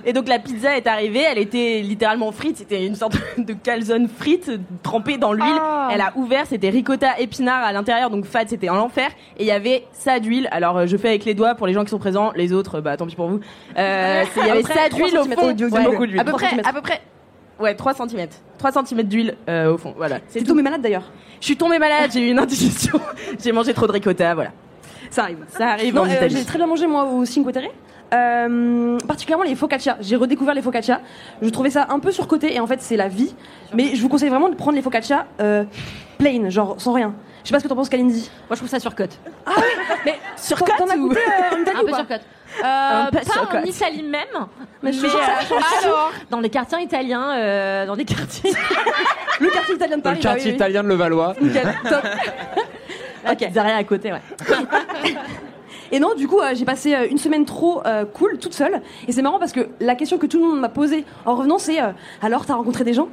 [0.07, 4.09] et donc la pizza est arrivée, elle était littéralement frite, c'était une sorte de calzone
[4.09, 4.51] frite
[4.83, 5.47] trempée dans l'huile.
[5.61, 5.89] Ah.
[5.93, 9.09] Elle a ouvert, c'était ricotta épinard à l'intérieur, donc fat, c'était un enfer.
[9.39, 10.49] Et il y avait ça d'huile.
[10.51, 12.81] Alors euh, je fais avec les doigts pour les gens qui sont présents, les autres
[12.81, 13.41] bah tant pis pour vous.
[13.79, 15.53] Euh, c'est- il y avait Après, ça d'huile au fond,
[15.85, 16.21] Beaucoup d'huile.
[16.21, 17.01] à peu près, à peu près.
[17.59, 18.29] Ouais, 3 cm.
[18.59, 20.21] 3 cm d'huile euh, au fond, voilà.
[20.21, 21.11] T'es tombée malade d'ailleurs.
[21.41, 23.01] Je suis tombée malade, j'ai eu une indigestion,
[23.43, 24.51] j'ai mangé trop de ricotta, voilà.
[25.11, 25.39] Ça arrive.
[25.49, 26.37] Ça arrive Non, en euh, Italie.
[26.37, 27.71] j'ai très bien mangé moi au Cinque Terre.
[28.13, 29.97] Euh, particulièrement les focaccia.
[30.01, 31.01] J'ai redécouvert les focaccia.
[31.43, 33.35] Je trouvais ça un peu surcoté et en fait c'est la vie.
[33.73, 35.65] Mais je vous conseille vraiment de prendre les focaccia euh,
[36.19, 37.15] plain, genre sans rien.
[37.43, 38.31] Je sais pas ce que t'en penses, Kalindi.
[38.49, 39.19] Moi, je trouve ça surcote.
[40.07, 42.23] Mais Surcote t'en as euh, en Italie Un ou peu surcote.
[42.63, 44.21] Euh, peu pas en Italie même,
[44.83, 45.19] Mais mais, euh,
[45.83, 48.53] alors, dans les quartiers italiens, euh, dans des quartiers.
[49.41, 50.17] Le quartier italien de le Paris.
[50.23, 50.57] bah quartier oui, oui.
[50.57, 51.35] italien de Levallois.
[51.41, 52.05] Nickel, top.
[53.25, 54.21] La pizzeria à côté, ouais.
[55.93, 58.81] Et non, du coup, euh, j'ai passé euh, une semaine trop euh, cool, toute seule.
[59.07, 61.59] Et c'est marrant parce que la question que tout le monde m'a posée en revenant,
[61.59, 61.91] c'est euh,
[62.23, 63.09] alors, t'as rencontré des gens?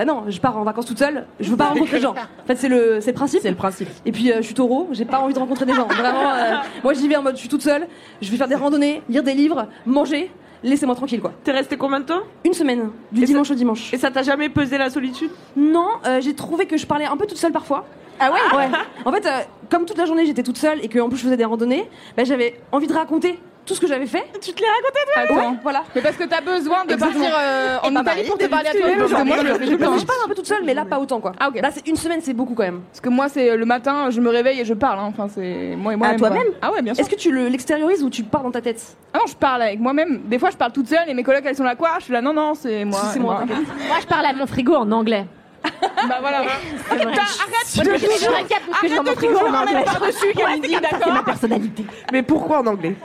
[0.00, 2.12] Bah non, je pars en vacances toute seule, je veux pas rencontrer des gens.
[2.14, 3.40] En fait, c'est le, c'est le principe.
[3.42, 3.90] C'est le principe.
[4.06, 5.86] Et puis, euh, je suis taureau, j'ai pas envie de rencontrer des gens.
[5.88, 7.86] Vraiment, euh, moi, j'y vais en mode, je suis toute seule,
[8.22, 10.30] je vais faire des randonnées, lire des livres, manger,
[10.62, 11.32] laissez-moi tranquille, quoi.
[11.44, 12.20] T'es resté combien de temps?
[12.46, 13.92] Une semaine, du Et ça- dimanche au dimanche.
[13.92, 15.28] Et ça t'a jamais pesé la solitude?
[15.54, 17.84] Non, euh, j'ai trouvé que je parlais un peu toute seule parfois.
[18.18, 18.56] Ah ouais?
[18.56, 18.68] Ouais.
[19.04, 19.30] En fait, euh,
[19.70, 21.90] comme toute la journée j'étais toute seule et que en plus je faisais des randonnées,
[22.16, 23.38] bah, j'avais envie de raconter
[23.70, 24.24] tout ce que j'avais fait.
[24.40, 25.56] Tu te l'es raconté toi Attends.
[25.62, 25.84] Voilà.
[25.94, 27.20] Mais parce que t'as besoin de Exactement.
[27.22, 28.80] partir euh, en bah, Italie pour te parler à toi.
[28.98, 31.32] Parce que moi, je je parle un peu toute seule, mais là, pas autant, quoi.
[31.38, 31.60] Ah, ok.
[31.62, 32.80] Là, c'est une semaine, c'est beaucoup quand même.
[32.90, 34.98] Parce que moi, c'est le matin, je me réveille et je parle.
[34.98, 35.06] hein.
[35.08, 36.08] Enfin, c'est moi et moi.
[36.08, 37.02] À toi-même Ah ouais, bien sûr.
[37.04, 38.82] Est-ce que tu le- l'extériorises ou tu parles dans ta tête
[39.14, 40.22] Ah non, je parle avec moi-même.
[40.24, 41.90] Des fois, je parle toute seule et mes collègues, elles sont là quoi?
[42.00, 43.02] Je suis là, non, non, c'est moi.
[43.12, 43.44] C'est moi.
[43.46, 45.26] Moi, je parle à mon frigo en anglais.
[46.08, 46.38] Bah voilà.
[46.38, 49.74] Arrête, Moi, je suis parce que j'ai arrête mon de frigo en toujours anglais.
[49.74, 51.24] mettre par-dessus, Kalindi, C'est ma d'accord?
[51.24, 51.84] personnalité.
[52.12, 52.96] Mais pourquoi en anglais?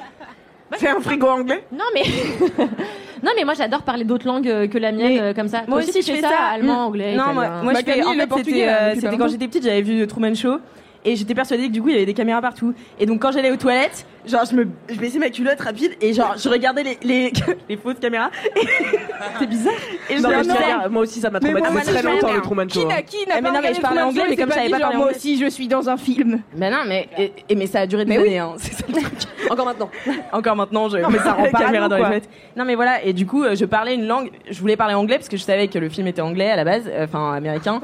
[0.73, 2.01] Fais un frigo anglais Non mais
[3.23, 5.63] non mais moi j'adore parler d'autres langues euh, que la mienne euh, comme ça.
[5.67, 6.43] Moi Toi aussi, je fais ça, ça.
[6.53, 6.87] allemand, Mm.
[6.87, 7.63] anglais, Non, moi, italien.
[7.63, 8.03] moi Bah, je fais.
[8.03, 10.57] En le fait, portugais, c'était euh, quand j'étais petite, j'avais vu The Truman Show.
[11.05, 12.73] Et j'étais persuadée que du coup il y avait des caméras partout.
[12.99, 16.13] Et donc quand j'allais aux toilettes, genre je me, je baissais ma culotte rapide et
[16.13, 17.33] genre je regardais les, les,
[17.69, 18.31] les fausses caméras.
[19.39, 19.73] C'est bizarre.
[20.09, 22.79] Et je Non, mais moi aussi ça m'a traumatisé moi, très longtemps le Truman Show.
[22.79, 22.87] Qui hein.
[22.89, 24.79] n'a qui n'a Eh, mais pas non, mais je parlais anglais, mais comme savais pas
[24.79, 26.41] parler moi aussi, je suis dans un film.
[26.57, 28.27] Mais non, mais, et, et- mais ça a duré des Mais oui.
[28.29, 28.53] années, hein.
[28.57, 29.13] C'est ça le truc.
[29.49, 29.89] Encore maintenant.
[30.31, 32.29] Encore maintenant, je Non, mais ça rend caméra dans les toilettes.
[32.57, 33.03] Non, mais voilà.
[33.03, 34.31] Et du coup, euh, je parlais une langue.
[34.49, 36.63] Je voulais parler anglais parce que je savais que le film était anglais à la
[36.63, 37.79] base, euh, enfin américain.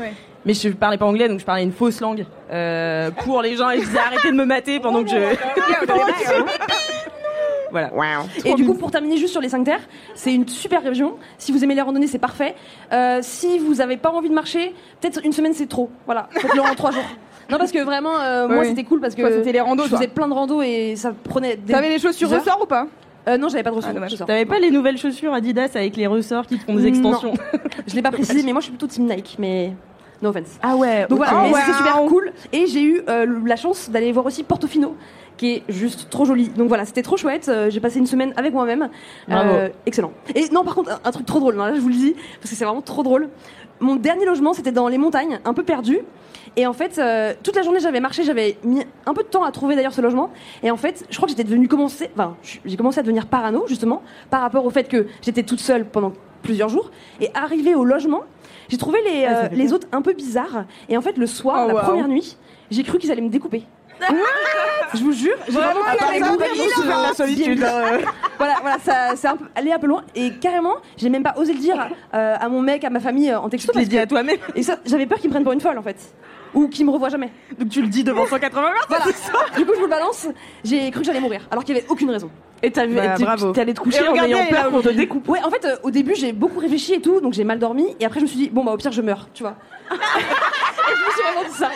[0.45, 3.69] Mais je parlais pas anglais, donc je parlais une fausse langue euh, pour les gens.
[3.69, 5.15] Et je disais arrêtez de me mater pendant que je.
[7.71, 7.91] voilà.
[8.43, 11.15] Et du coup, pour terminer juste sur les 5 terres, c'est une super région.
[11.37, 12.55] Si vous aimez les randonnées, c'est parfait.
[12.91, 15.89] Euh, si vous avez pas envie de marcher, peut-être une semaine c'est trop.
[16.05, 17.03] Voilà, faites-le en 3 jours.
[17.49, 18.67] Non, parce que vraiment, euh, moi Oui.
[18.67, 21.57] c'était cool parce que c'était les randos, je faisais plein de randos et ça prenait
[21.57, 21.73] des.
[21.73, 22.87] T'avais les chaussures ressort ou pas
[23.27, 23.79] Euh, Non, j'avais pas de.
[23.83, 24.11] Ah, dommage.
[24.13, 24.27] ressort.
[24.27, 27.33] T'avais pas les nouvelles chaussures Adidas avec les ressorts qui te font des extensions
[27.87, 29.73] Je l'ai pas précisé, mais moi je suis plutôt team Nike, mais
[30.21, 30.57] no offense.
[30.61, 31.05] Ah ouais.
[31.07, 31.55] Donc voilà, Oh, wow.
[31.57, 32.31] c'était super cool.
[32.51, 34.95] Et j'ai eu euh, la chance d'aller voir aussi Portofino,
[35.37, 36.49] qui est juste trop joli.
[36.49, 37.47] Donc voilà, c'était trop chouette.
[37.49, 38.89] Euh, j'ai passé une semaine avec moi-même.
[39.29, 40.11] Euh, excellent.
[40.35, 41.55] Et non, par contre, un, un truc trop drôle.
[41.55, 43.29] non, là, je vous le dis parce que c'est vraiment trop drôle.
[43.79, 45.99] Mon dernier logement, c'était dans les montagnes, un peu perdu.
[46.57, 49.43] Et en fait, euh, toute la journée, j'avais marché, j'avais mis un peu de temps
[49.43, 50.29] à trouver d'ailleurs ce logement.
[50.61, 53.63] Et en fait, je crois que j'étais devenue commencer, enfin, j'ai commencé à devenir parano
[53.67, 56.11] justement par rapport au fait que j'étais toute seule pendant
[56.43, 56.91] plusieurs jours.
[57.21, 58.21] Et arrivé au logement,
[58.71, 60.65] j'ai trouvé les, ça euh, les autres un peu bizarres.
[60.89, 61.81] Et en fait, le soir, Oh, la wow.
[61.81, 62.35] première nuit,
[62.71, 63.63] j'ai cru qu'ils allaient me découper.
[64.95, 66.87] je vous jure, j'ai vraiment cru qu'ils allaient me découper.
[67.07, 67.63] la solitude.
[67.63, 67.99] hein.
[68.39, 70.03] Voilà, voilà, ça, c'est un peu allé un peu loin.
[70.15, 71.77] Et carrément, j'ai même pas osé le dire
[72.15, 73.71] euh, à mon mec, à ma famille euh, en texto.
[73.71, 74.37] Tu l'as dit à toi-même.
[74.55, 75.97] Et ça, j'avais peur qu'ils me prennent pour une folle en fait.
[76.55, 77.29] Ou qu'ils me revoient jamais.
[77.59, 78.85] Donc tu le dis devant 180 mètres.
[78.89, 79.05] Voilà.
[79.55, 80.27] Du coup, je vous le balance.
[80.63, 82.31] J'ai cru que j'allais mourir, alors qu'il y avait aucune raison.
[82.63, 83.51] Et t'as Bah, t'es- bravo.
[83.53, 85.27] t'es allé te coucher Et en regardez, ayant peur qu'on te découpe.
[85.27, 87.95] Ouais, en fait, euh, au début, j'ai beaucoup réfléchi et tout, donc j'ai mal dormi.
[87.99, 89.55] Et après, je me suis dit, bon, bah, au pire, je meurs, tu vois.
[89.91, 91.69] et je me suis vraiment dit ça.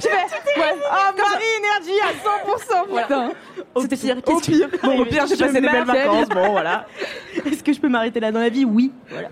[0.00, 0.74] Je fais, ouais.
[0.90, 3.28] Ah, Marie Énergie à 100%, putain.
[3.74, 6.28] Au pire, Au qu'est-ce pire, bon, au pire, j'ai Je passé des belles vacances.
[6.28, 6.86] Bon, voilà.
[7.46, 8.64] Est-ce que je peux m'arrêter là dans la vie?
[8.64, 8.92] Oui.
[9.08, 9.28] Voilà.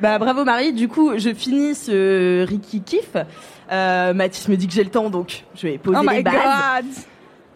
[0.00, 0.72] bah bravo Marie.
[0.72, 3.14] Du coup, je finis ce Ricky Kiff.
[3.70, 6.22] Euh, Mathis me dit que j'ai le temps, donc je vais poser Oh les my
[6.24, 6.34] bases.
[6.34, 6.84] god.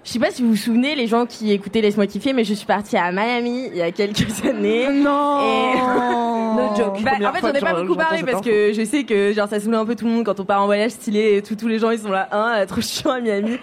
[0.05, 2.53] Je sais pas si vous vous souvenez, les gens qui écoutaient Laisse-moi kiffer, mais je
[2.53, 4.89] suis partie à Miami il y a quelques années.
[4.93, 5.41] Non.
[5.41, 5.79] Et-
[6.55, 7.03] No joke.
[7.03, 9.59] Bah, en fait, j'en ai pas beaucoup parlé parce que je sais que genre ça
[9.59, 11.67] saoule un peu tout le monde quand on part en voyage stylé et tout, tous
[11.67, 13.59] les gens ils sont là, hein, trop chiant à Miami.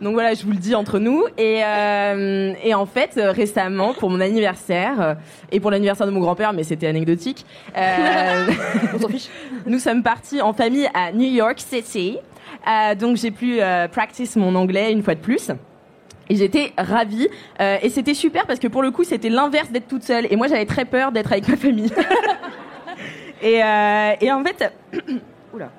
[0.00, 1.22] Donc voilà, je vous le dis entre nous.
[1.38, 5.14] Et, euh, et en fait, récemment, pour mon anniversaire euh,
[5.52, 8.46] et pour l'anniversaire de mon grand-père, mais c'était anecdotique, euh,
[8.94, 9.28] On s'en fiche.
[9.66, 12.18] nous sommes partis en famille à New York City.
[12.68, 15.50] Euh, donc j'ai pu euh, practice mon anglais une fois de plus.
[16.28, 17.28] Et j'étais ravie.
[17.60, 20.26] Euh, et c'était super parce que pour le coup, c'était l'inverse d'être toute seule.
[20.30, 21.90] Et moi, j'avais très peur d'être avec ma famille.
[23.42, 24.72] et, euh, et en fait...
[25.54, 25.70] Oula.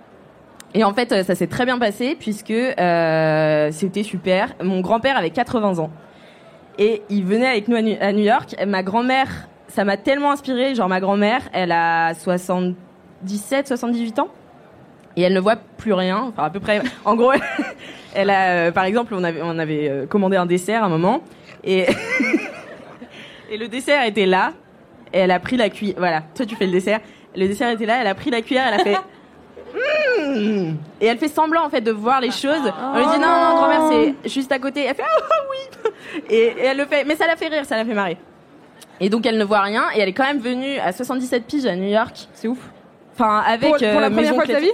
[0.75, 4.53] Et en fait, euh, ça s'est très bien passé puisque c'était super.
[4.63, 5.91] Mon grand-père avait 80 ans.
[6.79, 8.55] Et il venait avec nous à New York.
[8.65, 9.27] Ma grand-mère,
[9.67, 10.73] ça m'a tellement inspiré.
[10.73, 14.29] Genre, ma grand-mère, elle a 77, 78 ans.
[15.15, 16.25] Et elle ne voit plus rien.
[16.29, 16.81] Enfin, à peu près.
[17.05, 17.31] En gros,
[18.13, 20.89] elle a, euh, par exemple, on avait, on avait euh, commandé un dessert à un
[20.89, 21.21] moment.
[21.63, 21.85] Et,
[23.51, 24.53] et le dessert était là.
[25.13, 25.95] Et elle a pris la cuillère.
[25.97, 26.99] Voilà, toi, tu fais le dessert.
[27.35, 27.99] Le dessert était là.
[28.01, 28.65] Elle a pris la cuillère.
[28.73, 28.97] Elle a fait.
[31.01, 32.71] Et elle fait semblant en fait de voir les choses.
[32.93, 34.83] On lui dit non, non, grand-mère, c'est juste à côté.
[34.85, 35.19] Elle fait ah
[35.51, 36.21] oui.
[36.29, 38.17] Et, et elle le fait, mais ça la fait rire, ça la fait marrer.
[38.99, 41.65] Et donc elle ne voit rien et elle est quand même venue à 77 piges
[41.65, 42.27] à New York.
[42.33, 42.59] C'est ouf.
[43.15, 44.71] Enfin avec Pour- pour la euh, première fois de ta vie?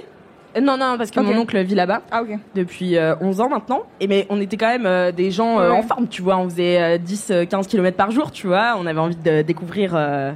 [0.61, 2.23] Non non parce que mon oncle vit là-bas Ah,
[2.55, 3.83] depuis euh, 11 ans maintenant.
[3.99, 5.77] Et mais on était quand même euh, des gens euh, Ouais.
[5.77, 6.37] en forme, tu vois.
[6.37, 8.75] On faisait euh, 10 euh, 15 km par jour, tu vois.
[8.79, 10.31] On avait envie de découvrir euh,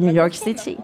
[0.00, 0.76] New York City.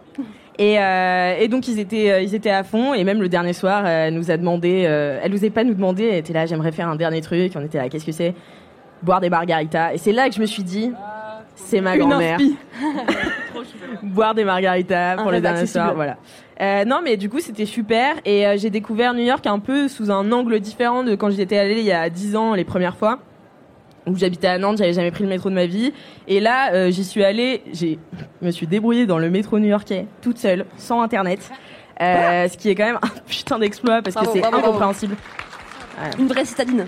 [0.58, 3.54] Et, euh, et donc ils étaient euh, ils étaient à fond et même le dernier
[3.54, 6.34] soir euh, elle nous a demandé euh, elle nous a pas nous demandé elle était
[6.34, 8.34] là j'aimerais faire un dernier truc on était là qu'est-ce que c'est?
[9.02, 10.92] Boire des margaritas et c'est là que je me suis dit
[11.54, 12.38] c'est ma grand-mère
[14.02, 16.16] boire des margaritas pour Un le dernier soir, voilà.
[16.61, 19.88] Euh, non, mais du coup, c'était super et euh, j'ai découvert New York un peu
[19.88, 22.64] sous un angle différent de quand j'y étais allée il y a 10 ans les
[22.64, 23.18] premières fois.
[24.06, 25.92] où j'habitais à Nantes, j'avais jamais pris le métro de ma vie.
[26.28, 27.98] Et là, euh, j'y suis allée, j'ai
[28.42, 31.50] me suis débrouillée dans le métro new-yorkais, toute seule, sans internet.
[32.02, 35.16] Euh, ce qui est quand même un putain d'exploit parce Bravo, que c'est bravo, incompréhensible.
[36.18, 36.86] Une vraie citadine.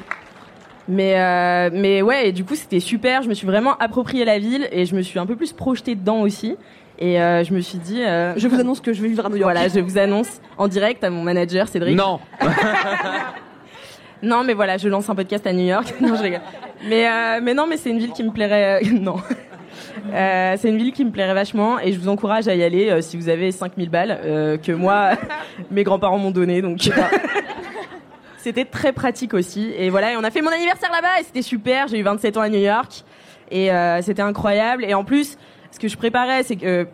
[0.88, 3.22] Mais euh, mais ouais, et du coup c'était super.
[3.22, 5.94] Je me suis vraiment approprié la ville et je me suis un peu plus projetée
[5.94, 6.56] dedans aussi.
[7.04, 9.28] Et euh, je me suis dit, euh, Je vous annonce que je vais vivre à
[9.28, 9.52] New York.
[9.52, 11.96] voilà, je vous annonce en direct à mon manager Cédric.
[11.96, 12.20] Non.
[14.22, 15.94] Non, mais voilà, je lance un podcast à New York.
[16.00, 16.40] non, je rigole.
[16.88, 18.80] Mais euh, mais non, mais c'est une ville qui me plairait.
[18.84, 19.16] euh, non.
[20.14, 22.88] Euh, c'est une ville qui me plairait vachement et je vous encourage à y aller
[22.88, 25.12] euh, si vous avez 5000 balles euh, que moi
[25.72, 26.78] mes grands-parents m'ont donné donc
[28.38, 31.42] c'était très pratique aussi et voilà et on a fait mon anniversaire là-bas et c'était
[31.42, 33.02] super j'ai eu 27 ans à New York
[33.50, 35.36] et euh, c'était incroyable et en plus
[35.72, 36.86] ce que je préparais c'est que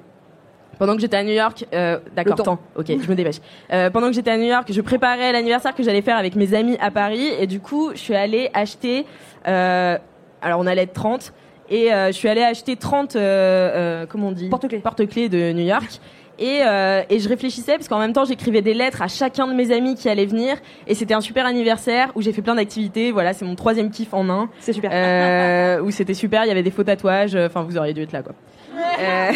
[0.78, 2.42] pendant que j'étais à New York, euh, d'accord, temps.
[2.44, 2.58] temps.
[2.76, 3.40] Ok, je me dépêche.
[3.72, 6.54] Euh, pendant que j'étais à New York, je préparais l'anniversaire que j'allais faire avec mes
[6.54, 9.04] amis à Paris, et du coup, je suis allée acheter.
[9.48, 9.98] Euh,
[10.40, 11.32] alors, on allait être 30,
[11.68, 14.48] et euh, je suis allée acheter 30, euh, euh, comment on dit?
[14.50, 14.78] Porte-clés.
[14.78, 15.98] Porte-clés de New York.
[16.38, 19.54] Et, euh, et je réfléchissais parce qu'en même temps j'écrivais des lettres à chacun de
[19.54, 20.54] mes amis qui allaient venir
[20.86, 24.14] et c'était un super anniversaire où j'ai fait plein d'activités voilà c'est mon troisième kiff
[24.14, 24.88] en un C'est super.
[24.94, 28.12] euh, où c'était super il y avait des faux tatouages enfin vous auriez dû être
[28.12, 28.34] là quoi
[28.78, 29.32] Euh,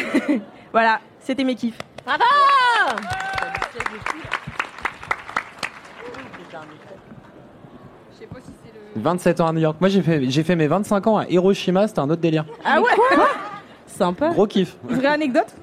[0.73, 2.23] voilà c'était mes kiffs Bravo
[8.97, 9.77] 27 ans à New York.
[9.81, 12.45] Moi, j'ai fait, j'ai fait mes 25 ans à Hiroshima, c'était un autre délire.
[12.65, 12.91] ah ouais
[13.87, 14.77] sympa Gros kiff.
[14.85, 15.55] Vraie anecdote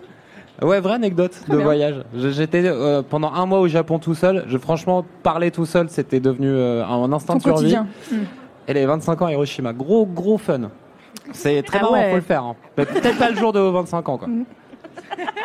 [0.62, 1.64] Ouais, vraie anecdote de bien.
[1.64, 2.04] voyage.
[2.14, 4.44] J'étais euh, pendant un mois au Japon tout seul.
[4.48, 7.76] Je, franchement, parler tout seul, c'était devenu euh, un instinct Ton de survie.
[7.76, 7.88] quotidien.
[8.68, 10.70] Et les 25 ans à Hiroshima, gros, gros fun.
[11.34, 12.10] C'est très Ah marrant, ouais.
[12.10, 12.44] faut le faire.
[12.44, 12.56] hein.
[12.78, 14.28] Mais Peut-être pas le jour de vos 25 ans, quoi.
[14.28, 14.46] Mhm.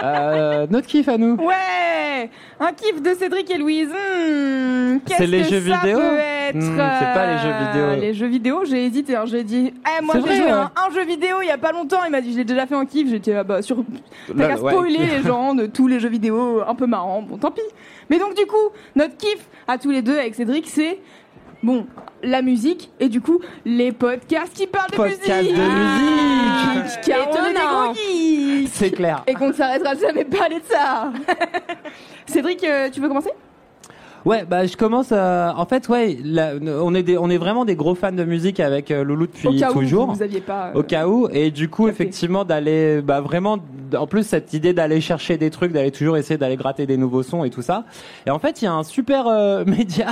[0.02, 1.36] Euh, notre kiff à nous.
[1.36, 2.30] Ouais
[2.60, 3.88] Un kiff de Cédric et Louise.
[3.88, 7.48] Hmm, qu'est-ce C'est les que jeux ça vidéo peut être Hmm, c'est pas les jeux
[7.48, 8.00] Euh, vidéo.
[8.00, 9.16] Les jeux vidéo, j'ai hésité.
[9.16, 10.50] hein, J'ai dit, eh, moi j'ai joué ouais.
[10.50, 12.00] à un, un jeu vidéo il y a pas longtemps.
[12.04, 13.08] Il m'a dit, je l'ai déjà fait en kiff.
[13.08, 13.76] J'étais, ah bah, sur.
[14.36, 14.72] T'as qu'à ouais.
[14.72, 17.22] spoiler les gens de tous les jeux vidéo un peu marrants.
[17.22, 17.62] Bon, tant pis.
[18.10, 20.98] Mais donc, du coup, notre kiff à tous les deux avec Cédric, c'est.
[21.62, 21.86] Bon,
[22.24, 25.56] la musique et du coup les podcasts qui parlent de Podcast musique.
[25.56, 27.08] de musique.
[27.08, 27.84] Étonnant.
[27.84, 28.68] gros geeks.
[28.72, 29.22] C'est clair.
[29.26, 31.12] Et qu'on ne s'arrêtera jamais de parler de ça.
[32.26, 33.30] Cédric, euh, tu veux commencer?
[34.24, 35.08] Ouais, bah je commence.
[35.12, 38.24] euh, en fait, ouais, là, on est des, on est vraiment des gros fans de
[38.24, 40.10] musique avec euh, Loulou depuis Au cas où toujours.
[40.12, 40.68] vous aviez pas.
[40.74, 42.02] euh, Au cas où, et du coup, Capté.
[42.04, 43.58] effectivement, d'aller, bah vraiment,
[43.94, 47.22] en plus, cette idée d'aller chercher des trucs, d'aller toujours essayer d'aller gratter des nouveaux
[47.22, 47.84] sons et tout ça.
[48.26, 50.06] Et en fait, il y a un super euh, média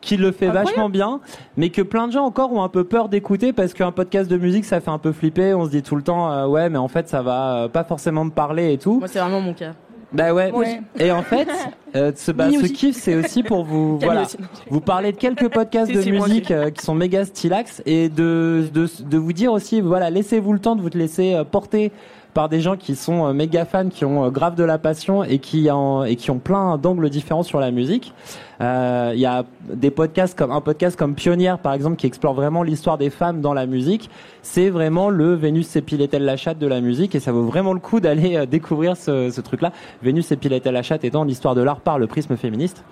[0.00, 0.68] qui le fait Incroyable.
[0.68, 1.20] vachement bien,
[1.58, 4.38] mais que plein de gens encore ont un peu peur d'écouter parce qu'un podcast de
[4.38, 5.52] musique, ça fait un peu flipper.
[5.52, 7.84] On se dit tout le temps, euh, ouais, mais en fait, ça va euh, pas
[7.84, 8.98] forcément me parler et tout.
[8.98, 9.72] moi c'est vraiment mon cas
[10.12, 10.50] Bah ouais.
[10.52, 10.80] Ouais.
[10.98, 11.48] Et en fait,
[11.96, 14.26] euh, ce, bah, ce kiff, c'est aussi pour vous, voilà,
[14.68, 18.88] vous parler de quelques podcasts de musique euh, qui sont méga stylax et de, de,
[19.04, 21.92] de vous dire aussi, voilà, laissez-vous le temps de vous laisser euh, porter
[22.34, 25.24] par des gens qui sont euh, méga fans, qui ont euh, grave de la passion
[25.24, 28.12] et qui, en, et qui ont plein d'angles différents sur la musique.
[28.60, 32.34] Euh, Il y a des podcasts comme un podcast comme Pionnière par exemple qui explore
[32.34, 34.08] vraiment l'histoire des femmes dans la musique.
[34.42, 37.14] C'est vraiment le Vénus s'épilait-elle la chatte de la musique?
[37.14, 39.72] Et ça vaut vraiment le coup d'aller euh, découvrir ce, ce truc-là.
[40.02, 42.84] Vénus s'épilait-elle la chatte étant l'histoire de l'art par le prisme féministe.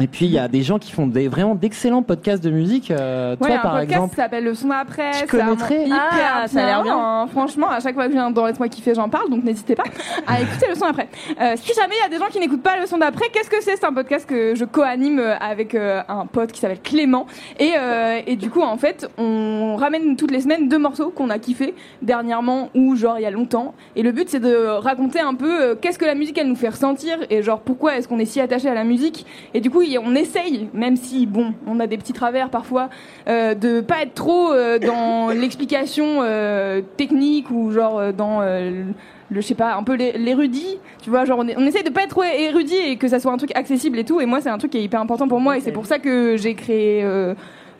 [0.00, 2.90] Et puis il y a des gens qui font des vraiment d'excellents podcasts de musique.
[2.90, 4.10] Euh, Ouais, toi un par podcast exemple.
[4.10, 5.10] qui s'appelle Le son après.
[5.20, 5.98] Tu connaîtrais hyper
[6.42, 6.96] Ah, ça a l'air bien.
[6.98, 7.26] hein.
[7.30, 9.84] Franchement, à chaque fois que je viens dans Laisse-moi kiffer, j'en parle, donc n'hésitez pas
[10.26, 11.08] à écouter Le son après.
[11.40, 13.48] Euh, si jamais il y a des gens qui n'écoutent pas Le son d'après, qu'est-ce
[13.50, 13.76] que c'est?
[13.76, 17.26] C'est un podcast que je co-anime euh, avec euh, un pote qui s'appelle Clément.
[17.60, 21.30] Et, euh, et du coup, en fait, on ramène toutes les semaines deux morceaux qu'on
[21.30, 23.74] a kiffé dernièrement ou genre il y a longtemps.
[23.96, 26.56] Et le but, c'est de raconter un peu euh, qu'est-ce que la musique, elle nous
[26.56, 29.24] fait ressentir et genre pourquoi est-ce qu'on est si attaché à la musique.
[29.54, 32.88] Et du coup, y- on essaye, même si, bon, on a des petits travers parfois,
[33.28, 38.84] euh, de pas être trop euh, dans l'explication euh, technique ou genre euh, dans le
[39.30, 41.88] je sais pas un peu l'é- l'érudit tu vois genre on, est- on essaye de
[41.90, 44.20] pas être trop érudit et que ça soit un truc accessible et tout.
[44.20, 45.98] Et moi c'est un truc qui est hyper important pour moi et c'est pour ça
[45.98, 47.02] que j'ai créé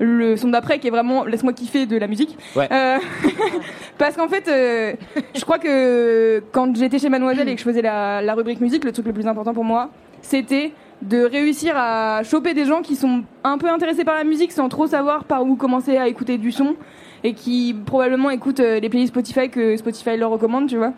[0.00, 2.36] le son d'après qui est vraiment laisse-moi kiffer de la musique.
[2.56, 2.66] Ouais.
[2.72, 2.96] Euh,
[3.98, 4.94] parce qu'en fait euh,
[5.36, 8.84] je crois que quand j'étais chez Mademoiselle et que je faisais la, la rubrique musique
[8.84, 9.90] le truc le plus important pour moi
[10.22, 10.72] c'était
[11.08, 14.68] de réussir à choper des gens qui sont un peu intéressés par la musique sans
[14.68, 16.76] trop savoir par où commencer à écouter du son
[17.22, 20.92] et qui probablement écoutent euh, les playlists Spotify que Spotify leur recommande, tu vois.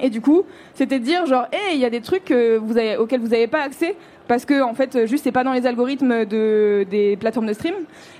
[0.00, 0.42] Et du coup,
[0.74, 3.94] c'était de dire genre, hey, il y a des trucs auxquels vous n'avez pas accès
[4.28, 7.74] parce que en fait, juste c'est pas dans les algorithmes de des plateformes de stream.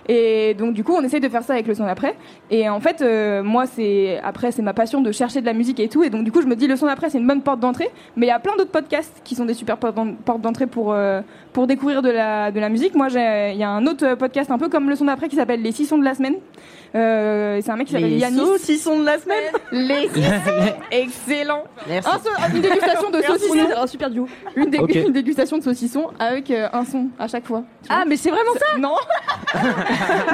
[0.09, 2.15] Et donc du coup, on essaye de faire ça avec le son d'après.
[2.51, 5.79] Et en fait, euh, moi, c'est après, c'est ma passion de chercher de la musique
[5.79, 6.03] et tout.
[6.03, 7.89] Et donc du coup, je me dis le son d'après, c'est une bonne porte d'entrée.
[8.17, 10.67] Mais il y a plein d'autres podcasts qui sont des super portes d'en- portes d'entrée
[10.67, 11.21] pour euh,
[11.53, 12.95] pour découvrir de la de la musique.
[12.95, 15.63] Moi, il y a un autre podcast un peu comme le son d'après qui s'appelle
[15.63, 16.35] Les six sons de la semaine.
[16.95, 18.37] Euh, c'est un mec qui s'appelle Les Yannis.
[18.39, 19.45] saucissons de la semaine.
[19.73, 20.75] Les saucissons.
[20.91, 21.65] Excellent.
[21.89, 22.09] Merci.
[22.11, 23.33] Un une dégustation de Merci.
[23.49, 23.69] saucissons.
[23.77, 24.29] Un super duo.
[24.57, 24.95] Une, dé- Ok.
[24.95, 27.63] une dégustation de saucissons avec euh, un son à chaque fois.
[27.89, 28.95] Ah, mais c'est vraiment ça Non.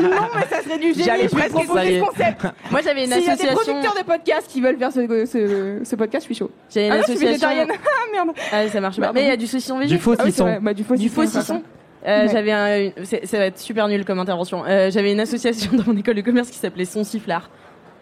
[0.01, 1.05] non, mais ça serait du génie.
[1.05, 2.47] J'allais Je vais presque proposer ce concept.
[2.71, 3.55] Moi, j'avais une S'il y a des association.
[3.75, 6.51] producteurs de podcasts qui veulent faire ce, ce, ce podcast, je suis chaud.
[6.71, 7.49] J'avais une Ah non, je suis association.
[7.49, 7.79] végétarienne.
[7.85, 8.29] Ah merde.
[8.53, 9.13] Ah, ça marche pas.
[9.13, 9.95] Mais il y a du saucisson végé.
[9.95, 10.45] Du faux Ah oui, c'est saucisson.
[10.45, 10.59] vrai.
[10.61, 11.63] Bah, du faux Du faux saucisson.
[12.09, 12.29] Euh, Ouais.
[12.33, 14.65] J'avais un, ça va être super nul comme intervention.
[14.67, 17.51] Euh, J'avais une association dans mon école de commerce qui s'appelait Son Sifflard.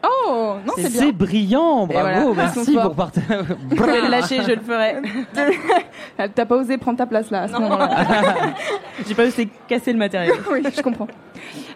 [0.09, 2.53] Oh, non, c'est brillant, bravo, voilà.
[2.55, 3.27] merci pour partager.
[3.71, 4.97] Je vais le lâcher, je le ferai.
[6.35, 7.61] T'as pas osé prendre ta place là à ce Non.
[7.61, 7.91] moment-là.
[9.07, 10.35] J'ai pas osé casser le matériel.
[10.53, 11.09] oui, je comprends.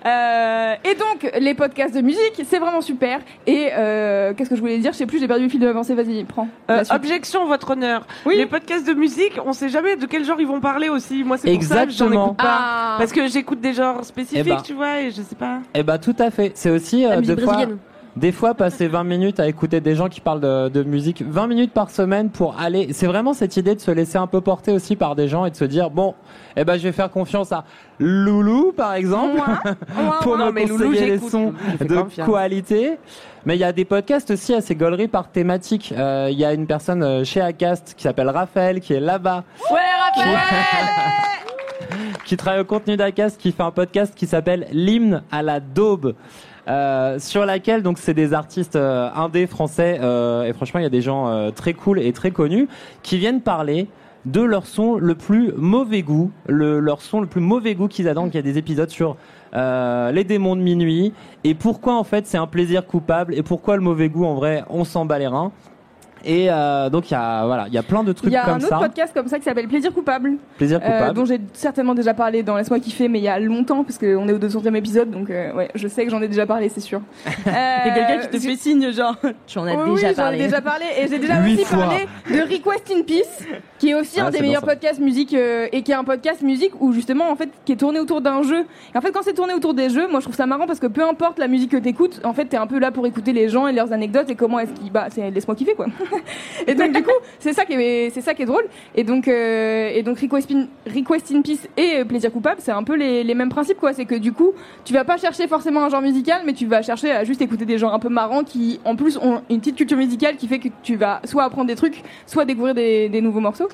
[0.06, 3.20] Euh, et donc, les podcasts de musique, c'est vraiment super.
[3.46, 4.92] Et euh, qu'est-ce que je voulais dire?
[4.92, 5.94] Je sais plus, j'ai perdu le fil de l'avancée.
[5.94, 6.48] Vas-y, prends.
[6.70, 8.06] Euh, objection, votre honneur.
[8.24, 8.36] Oui.
[8.36, 11.22] Les podcasts de musique, on sait jamais de quel genre ils vont parler aussi.
[11.24, 12.26] Moi, c'est pour ça que j'en Exactement.
[12.26, 12.44] écoute pas.
[12.60, 12.94] Ah.
[12.98, 14.62] Parce que j'écoute des genres spécifiques, Eh ben.
[14.62, 15.58] tu vois, et je sais pas.
[15.74, 16.52] Eh ben tout à fait.
[16.54, 17.78] C'est aussi euh, des fois, brésilienne.
[18.20, 21.46] Des fois passer 20 minutes à écouter des gens qui parlent de, de musique, 20
[21.46, 22.92] minutes par semaine pour aller.
[22.92, 25.50] C'est vraiment cette idée de se laisser un peu porter aussi par des gens et
[25.50, 26.14] de se dire bon,
[26.56, 27.64] eh ben je vais faire confiance à
[27.98, 29.40] Loulou par exemple
[30.22, 32.28] pour Non, me mais Loulou, conseiller les sons de confiance.
[32.28, 32.98] qualité.
[33.46, 35.94] Mais il y a des podcasts aussi assez gauleries par thématique.
[35.96, 39.44] Euh, Il y a une personne euh, chez Acast qui s'appelle Raphaël qui est là-bas
[39.70, 39.78] Ouais,
[40.14, 40.38] Raphaël
[42.24, 46.14] qui travaille au contenu d'Acast, qui fait un podcast qui s'appelle L'hymne à la daube.
[46.70, 50.86] Euh, sur laquelle donc c'est des artistes euh, indés français euh, et franchement il y
[50.86, 52.68] a des gens euh, très cool et très connus
[53.02, 53.88] qui viennent parler
[54.24, 58.06] de leur son le plus mauvais goût, le, leur son le plus mauvais goût qu'ils
[58.06, 58.30] attendent.
[58.32, 59.16] Il y a des épisodes sur
[59.52, 61.12] les démons de minuit
[61.42, 64.62] et pourquoi en fait c'est un plaisir coupable et pourquoi le mauvais goût en vrai
[64.68, 65.52] on s'en bat les reins.
[66.24, 68.36] Et euh, donc il y a voilà il y a plein de Il trucs y
[68.36, 68.78] a comme un autre ça.
[68.78, 70.32] podcast comme ça qui s'appelle Plaisir coupable.
[70.58, 71.14] Plaisir euh, coupable.
[71.16, 74.28] dont j'ai certainement déjà parlé dans Laisse-moi kiffer, mais il y a longtemps, parce qu'on
[74.28, 76.80] est au 200e épisode, donc euh, ouais, je sais que j'en ai déjà parlé, c'est
[76.80, 77.00] sûr.
[77.46, 77.50] Euh,
[77.84, 79.16] Il y a quelqu'un qui te fait signe, genre,
[79.46, 80.38] tu en as Oui, déjà oui, j'en ai parlé.
[80.38, 81.78] déjà parlé et j'ai déjà aussi fois.
[81.78, 83.46] parlé de Request in Peace,
[83.78, 84.66] qui est aussi Ah, un des meilleurs ça.
[84.66, 87.76] podcasts musique euh, et qui est un podcast musique où justement en fait qui est
[87.76, 88.66] tourné autour d'un jeu.
[88.94, 90.80] Et en fait quand c'est tourné autour des jeux, moi je trouve ça marrant parce
[90.80, 93.32] que peu importe la musique que t'écoutes, en fait t'es un peu là pour écouter
[93.32, 95.86] les gens et leurs anecdotes et comment est-ce qu'ils bah c'est laisse-moi kiffer quoi.
[96.66, 99.28] et donc du coup c'est ça qui est c'est ça qui est drôle et donc
[99.28, 102.96] euh, et donc Request in, Request in Peace et euh, Plaisir coupable c'est un peu
[102.96, 103.92] les, les mêmes principes quoi.
[103.92, 104.52] C'est que du coup
[104.84, 107.64] tu vas pas chercher forcément un genre musical mais tu vas chercher à juste écouter
[107.64, 110.58] des gens un peu marrants qui en plus ont une petite culture musicale qui fait
[110.58, 113.68] que tu vas soit apprendre des trucs soit découvrir des, des nouveaux morceaux.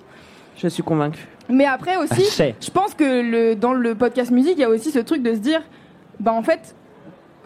[0.57, 1.27] Je suis convaincue.
[1.49, 2.55] Mais après aussi, Achei.
[2.61, 5.35] je pense que le, dans le podcast musique, il y a aussi ce truc de
[5.35, 5.63] se dire,
[6.19, 6.75] bah en fait,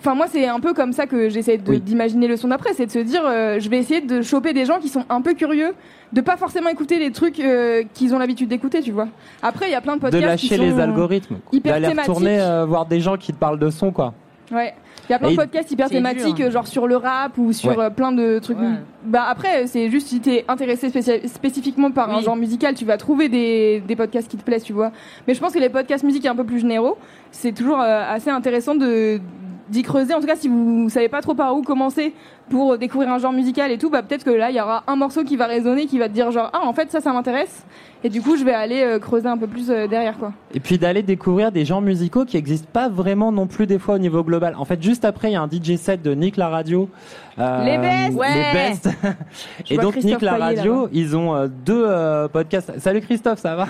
[0.00, 1.80] enfin moi c'est un peu comme ça que j'essaie de- Oui.
[1.80, 4.64] d'imaginer le son d'après, c'est de se dire, euh, je vais essayer de choper des
[4.64, 5.74] gens qui sont un peu curieux,
[6.12, 9.08] de pas forcément écouter les trucs euh, qu'ils ont l'habitude d'écouter, tu vois.
[9.42, 11.88] Après, il y a plein de de podcasts lâcher qui sont les algorithmes, hyper d'aller
[11.88, 12.08] thématiques.
[12.10, 14.14] retourner euh, voir des gens qui te parlent de son quoi.
[14.52, 14.74] Ouais.
[15.08, 16.46] Il y a plein de podcasts hyper thématiques, dur.
[16.46, 17.84] euh, genre sur le rap ou sur Ouais.
[17.84, 18.58] euh, plein de trucs.
[18.58, 18.66] Ouais.
[19.04, 20.88] Bah après, c'est juste si t'es intéressé
[21.26, 24.72] spécifiquement par un genre musical, tu vas trouver des, des podcasts qui te plaisent, tu
[24.72, 24.92] vois.
[25.26, 26.96] Mais je pense que les podcasts musique un peu plus généraux,
[27.32, 29.20] c'est toujours euh, assez intéressant de
[29.70, 30.14] d'y creuser.
[30.14, 32.14] En tout cas, si vous savez pas trop par où commencer
[32.50, 34.96] pour découvrir un genre musical et tout, bah peut-être que là, il y aura un
[34.96, 37.64] morceau qui va résonner, qui va te dire genre ah en fait ça, ça m'intéresse.
[38.02, 40.32] Et du coup, je vais aller euh, creuser un peu plus euh, derrière quoi.
[40.54, 43.96] Et puis d'aller découvrir des genres musicaux qui n'existent pas vraiment non plus des fois
[43.96, 44.54] au niveau global.
[44.56, 46.88] En fait, juste après, il y a un DJ set de Nick la radio.
[47.38, 48.28] euh, Les best Ouais.
[48.34, 48.88] Les best.
[49.70, 51.86] Et donc Nick la radio, ils ont deux
[52.32, 52.72] podcasts.
[52.78, 53.68] Salut Christophe, ça va?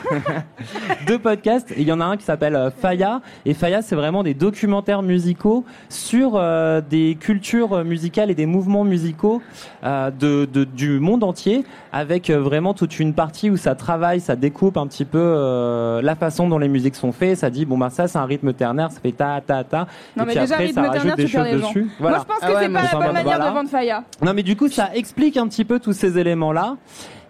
[1.09, 1.75] Deux podcasts.
[1.77, 3.21] Il y en a un qui s'appelle Faya.
[3.45, 6.41] Et Faya, c'est vraiment des documentaires musicaux sur
[6.89, 9.43] des cultures musicales et des mouvements musicaux
[9.85, 14.21] euh, de, de- du monde entier, avec euh, vraiment toute une partie où ça travaille,
[14.21, 17.39] ça découpe un petit peu euh, la façon dont les musiques sont faites.
[17.39, 19.79] Ça dit bon bah ça c'est un rythme ternaire, ça fait ta ta ta.
[20.17, 21.69] Non, et mais puis déjà, après rythme ça rajoute ternaire, des tu choses les gens.
[21.69, 21.91] dessus.
[22.01, 22.17] Voilà.
[22.19, 23.51] Moi, je pense que Ah ouais, c'est pas la bonne bon, manière voilà.
[23.51, 24.05] de vendre Faya.
[24.25, 26.77] Non, mais du coup, ça explique un petit peu tous ces éléments-là.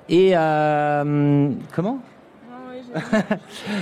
[0.09, 1.99] Et euh, comment?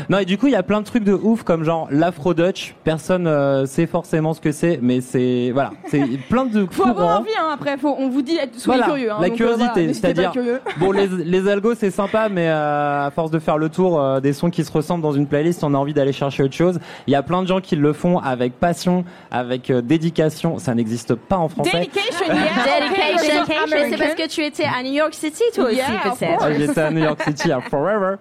[0.09, 2.35] Non et du coup il y a plein de trucs de ouf comme genre l'afro
[2.35, 6.87] Dutch personne euh, sait forcément ce que c'est mais c'est voilà c'est plein de Faut
[6.87, 9.13] avoir envie, hein, après, faut, on vous dit, soyez Voilà, curieux.
[9.13, 10.33] Hein, la donc, euh, voilà, curiosité, c'est-à-dire
[10.79, 14.21] bon les, les algos c'est sympa mais euh, à force de faire le tour euh,
[14.21, 16.79] des sons qui se ressemblent dans une playlist on a envie d'aller chercher autre chose
[17.07, 20.75] il y a plein de gens qui le font avec passion avec euh, dédication ça
[20.75, 22.35] n'existe pas en français Dedication, yeah.
[22.89, 23.45] Dedication.
[23.91, 26.45] C'est parce que tu étais à New York City, toi aussi, Yeah, peut-être.
[26.47, 28.17] Ouais, J'étais à New York City à Forever.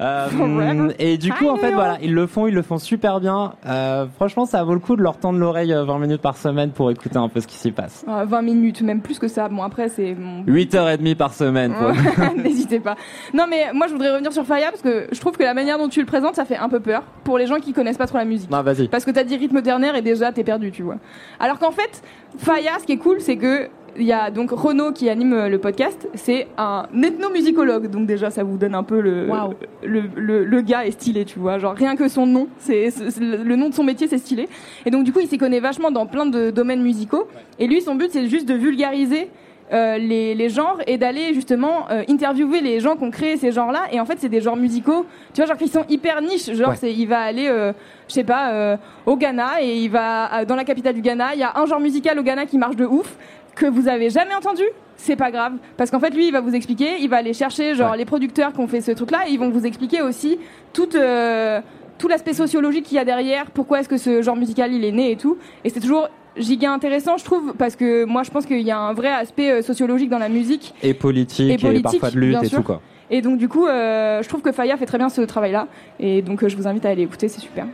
[0.00, 3.20] Euh, Euh, et du coup, en fait, voilà, ils le font, ils le font super
[3.20, 3.54] bien.
[3.66, 6.70] Euh, franchement, ça vaut le coup de leur tendre l'oreille euh, 20 minutes par semaine
[6.70, 8.04] pour écouter un peu ce qui s'y passe.
[8.08, 9.48] Euh, 20 minutes, même plus que ça.
[9.48, 11.74] Bon, après, c'est mon 8h30 par semaine.
[11.74, 11.92] quoi.
[12.36, 12.96] N'hésitez pas.
[13.34, 15.78] Non, mais moi, je voudrais revenir sur Faya parce que je trouve que la manière
[15.78, 18.06] dont tu le présentes, ça fait un peu peur pour les gens qui connaissent pas
[18.06, 18.50] trop la musique.
[18.50, 18.88] Non, vas-y.
[18.88, 20.96] Parce que t'as dit rythme ternaire et déjà t'es perdu, tu vois.
[21.40, 22.02] Alors qu'en fait,
[22.38, 23.68] Faya, ce qui est cool, c'est que
[23.98, 28.30] il y a donc Renaud qui anime euh, le podcast, c'est un ethnomusicologue, donc déjà
[28.30, 29.54] ça vous donne un peu le, Waouh.
[29.84, 32.88] le, le, le gars est stylé, tu vois, genre rien que son nom, c'est
[33.20, 34.48] le nom de son métier c'est stylé.
[34.86, 37.26] Et donc du coup il s'y connaît vachement dans plein de domaines musicaux.
[37.58, 39.28] Et lui son but c'est juste de vulgariser
[39.70, 43.52] euh, les, les genres et d'aller justement euh, interviewer les gens qui ont créé ces
[43.52, 43.82] genres-là.
[43.92, 46.50] Et en fait, c'est des genres musicaux, tu vois, genre qui sont hyper niches.
[46.54, 46.76] Genre, Ouais.
[46.80, 47.74] c'est, il va aller, euh,
[48.08, 51.34] je sais pas, euh, au Ghana et il va euh, dans la capitale du Ghana.
[51.34, 53.14] Il y a un genre musical au Ghana qui marche de ouf
[53.58, 54.62] que vous avez jamais entendu.
[54.96, 57.74] C'est pas grave, parce qu'en fait lui il va vous expliquer, il va aller chercher
[57.74, 60.38] genre les producteurs qui ont fait ce truc-là, et ils vont vous expliquer aussi
[60.72, 61.60] toute euh,
[61.98, 64.92] tout l'aspect sociologique qu'il y a derrière, pourquoi est-ce que ce genre musical il est
[64.92, 65.36] né et tout.
[65.64, 68.78] Et c'est toujours giga intéressant, je trouve, parce que moi je pense qu'il y a
[68.78, 70.74] un vrai aspect euh, sociologique dans la musique.
[70.82, 72.80] Et politique, Et et, politique, parfois de lutte et tout quoi.
[73.10, 75.68] Et donc du coup, euh, je trouve que Faya fait très bien ce travail-là.
[75.98, 77.66] Et donc euh, je vous invite à aller écouter, c'est super.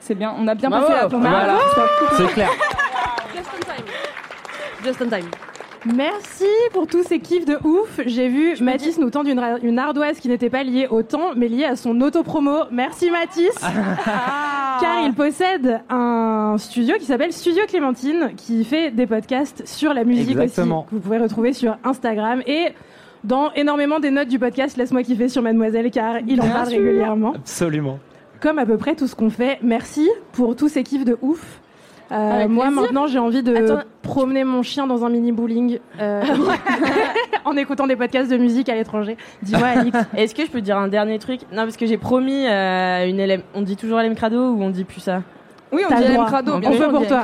[0.00, 0.86] C'est bien, on a bien Bravo.
[0.86, 1.28] passé la tournée.
[1.28, 1.58] Voilà.
[2.16, 2.50] C'est clair.
[4.84, 5.30] Just on time.
[5.86, 8.00] Merci pour tous ces kiffs de ouf.
[8.04, 9.30] J'ai vu Mathis nous tendre
[9.62, 12.64] une, ardoise qui n'était pas liée au temps, mais liée à son autopromo.
[12.70, 13.54] Merci Mathis.
[14.04, 20.04] Car il possède un studio qui s'appelle Studio Clémentine, qui fait des podcasts sur la
[20.04, 20.80] musique Exactement.
[20.80, 22.68] aussi, que vous pouvez retrouver sur Instagram et
[23.22, 26.68] dans énormément des notes du podcast Laisse-moi kiffer sur Mademoiselle, car il en Bien parle
[26.68, 26.78] sûr.
[26.78, 27.32] régulièrement.
[27.34, 27.98] Absolument.
[28.40, 29.58] Comme à peu près tout ce qu'on fait.
[29.62, 31.60] Merci pour tous ces kiffs de ouf.
[32.14, 33.80] Euh, moi maintenant j'ai envie de Attends.
[34.02, 36.22] promener mon chien dans un mini bowling euh,
[37.44, 39.16] en écoutant des podcasts de musique à l'étranger.
[39.42, 39.98] Dis-moi Alix.
[40.16, 41.40] Est-ce que je peux dire un dernier truc?
[41.50, 43.42] Non, parce que j'ai promis euh, une LM.
[43.54, 45.22] On dit toujours LM Crado ou on dit plus ça?
[45.74, 46.24] Oui, on dit LM.
[46.26, 47.22] Crado, On bien sûr, on pour toi.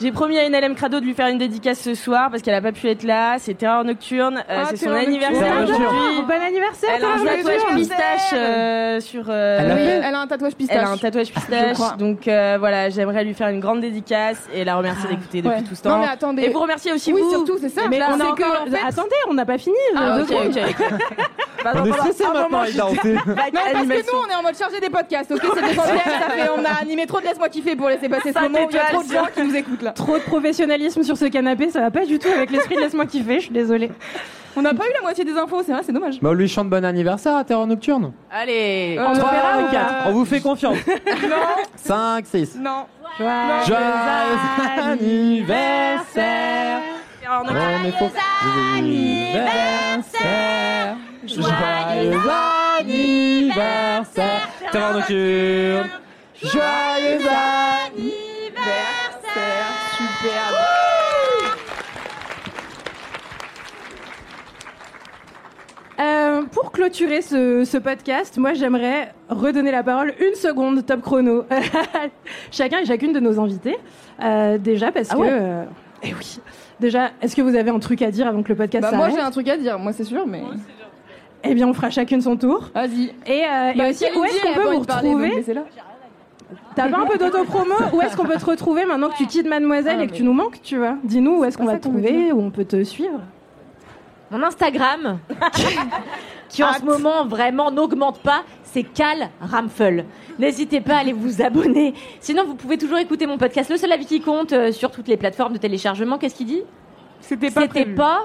[0.00, 2.54] J'ai promis à une LM Crado de lui faire une dédicace ce soir parce qu'elle
[2.54, 3.36] a pas pu être là.
[3.38, 4.38] C'est Terreur Nocturne.
[4.48, 5.80] euh, Ah, c'est son anniversaire Nocturne.
[5.82, 6.22] aujourd'hui.
[6.26, 9.24] Bon anniversaire Elle a un tatouage pistache euh, sur.
[9.28, 10.76] euh, Elle a oui, Elle a un tatouage pistache.
[10.80, 11.76] Elle a un tatouage pistache.
[11.98, 15.62] donc euh, voilà, j'aimerais lui faire une grande décace et la remercier d'écouter depuis Ouais.
[15.68, 15.90] tout ce temps.
[15.90, 16.42] Non, mais attendez.
[16.44, 17.30] Et vous remercier aussi Oui, vous.
[17.30, 17.82] surtout, c'est ça.
[17.90, 18.64] Mais Là, on a encore.
[18.86, 19.76] Attendez, on n'a pas fini.
[19.96, 20.56] Ah, secondes.
[20.56, 20.86] ok.
[21.62, 24.80] Bah, On est pendant stressé maintenant, Non, parce que nous, on est en mode chargé
[24.80, 25.82] des podcasts, ok C'est ça
[26.30, 28.70] fait, on a animé trop de Laisse-moi kiffer pour laisser passer ce Cinq moment où
[28.70, 29.90] il y a trop de étoiles gens qui nous écoutent là.
[29.92, 33.06] Trop de professionnalisme sur ce canapé, ça va pas du tout avec l'esprit de laisse-moi
[33.06, 33.90] kiffer, je suis désolée.
[34.56, 36.18] On n'a pas eu la moitié des infos, c'est vrai, c'est dommage.
[36.20, 38.12] Mais on lui chante bon anniversaire à Terreur Nocturne.
[38.30, 38.96] Allez.
[38.98, 39.06] Euh,
[40.06, 40.76] On ou vous fait confiance.
[41.28, 41.36] Non,
[41.76, 42.56] 5, 6.
[42.56, 42.86] non.
[43.18, 43.76] Joyeux
[44.82, 46.80] anniversaire.
[47.32, 47.44] On
[47.84, 48.10] est faux.
[48.76, 50.00] anniversaire.
[51.24, 52.20] Joyeux
[52.80, 54.48] anniversaire.
[54.72, 55.90] Terreur Nocturne.
[56.42, 58.54] Joyeux Anniversaire,
[59.96, 60.66] super.
[65.98, 71.44] Euh, pour clôturer ce, ce podcast, moi j'aimerais redonner la parole une seconde, top chrono,
[72.50, 73.76] chacun et chacune de nos invités.
[74.22, 75.64] Euh, déjà parce Ah que, ouais euh,
[76.02, 76.40] eh oui,
[76.80, 79.10] déjà, est-ce que vous avez un truc à dire avant que le podcast Bah, moi
[79.10, 80.42] j'ai un truc à dire, moi c'est sûr, mais.
[81.42, 82.68] Eh bien, on fera chacune son tour.
[82.74, 83.04] Vas-y.
[83.26, 85.42] Et, euh, et Bah, aussi, où est-ce qu'on peut vous parler, retrouver.
[86.74, 87.74] T'as pas un peu d'autopromo?
[87.92, 90.22] Où est-ce qu'on peut te retrouver maintenant que tu quittes Mademoiselle Ah, et que tu
[90.22, 90.96] nous manques, tu vois?
[91.04, 93.20] Dis-nous où est-ce qu'on va te trouver, où on peut te suivre.
[94.30, 95.18] Mon Instagram,
[96.48, 100.04] qui en ce moment vraiment n'augmente pas, c'est Cal Ramfel.
[100.38, 101.94] N'hésitez pas à aller vous abonner.
[102.20, 105.08] Sinon, vous pouvez toujours écouter mon podcast Le Seul Avis qui compte euh, sur toutes
[105.08, 106.16] les plateformes de téléchargement.
[106.18, 106.62] Qu'est-ce qu'il dit?
[107.20, 107.94] C'était pas C'était prévu.
[107.96, 108.20] pas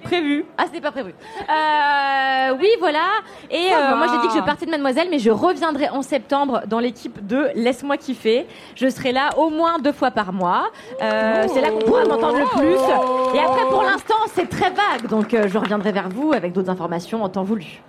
[0.00, 0.44] prévu.
[0.58, 1.14] Ah, c'était pas prévu.
[1.40, 3.06] Euh, oui, voilà.
[3.50, 6.62] Et euh, moi, j'ai dit que je partais de Mademoiselle, mais je reviendrai en septembre
[6.66, 8.46] dans l'équipe de Laisse-moi kiffer.
[8.74, 10.70] Je serai là au moins deux fois par mois.
[11.02, 13.36] Euh, C'est là qu'on pourra m'entendre le plus.
[13.38, 15.08] Et après, pour l'instant, c'est très vague.
[15.08, 17.80] Donc, je reviendrai vers vous avec d'autres informations en temps voulu.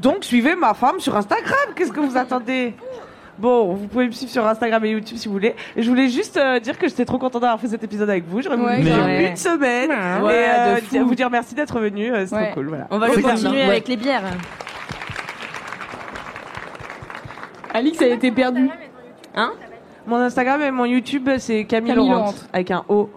[0.00, 1.74] Donc suivez ma femme sur Instagram.
[1.76, 2.74] Qu'est-ce que vous attendez?
[3.40, 5.54] Bon, vous pouvez me suivre sur Instagram et YouTube si vous voulez.
[5.74, 8.24] Et je voulais juste euh, dire que j'étais trop contente d'avoir fait cet épisode avec
[8.26, 8.42] vous.
[8.42, 9.90] J'aurais voulu Ouais, faire une semaine
[10.22, 10.90] Ouais, et euh, de fou.
[10.90, 12.12] dire- vous dire merci d'être venu.
[12.12, 12.46] euh, C'est Ouais.
[12.46, 12.68] trop cool.
[12.68, 12.86] Voilà.
[12.90, 14.22] On va le continuer avec les bières.
[17.72, 18.68] Alix a été perdue.
[19.36, 19.52] Hein?
[20.06, 22.34] Mon Instagram et mon YouTube, c'est Camille, Camille Laurent Laurent.
[22.52, 23.10] avec un O.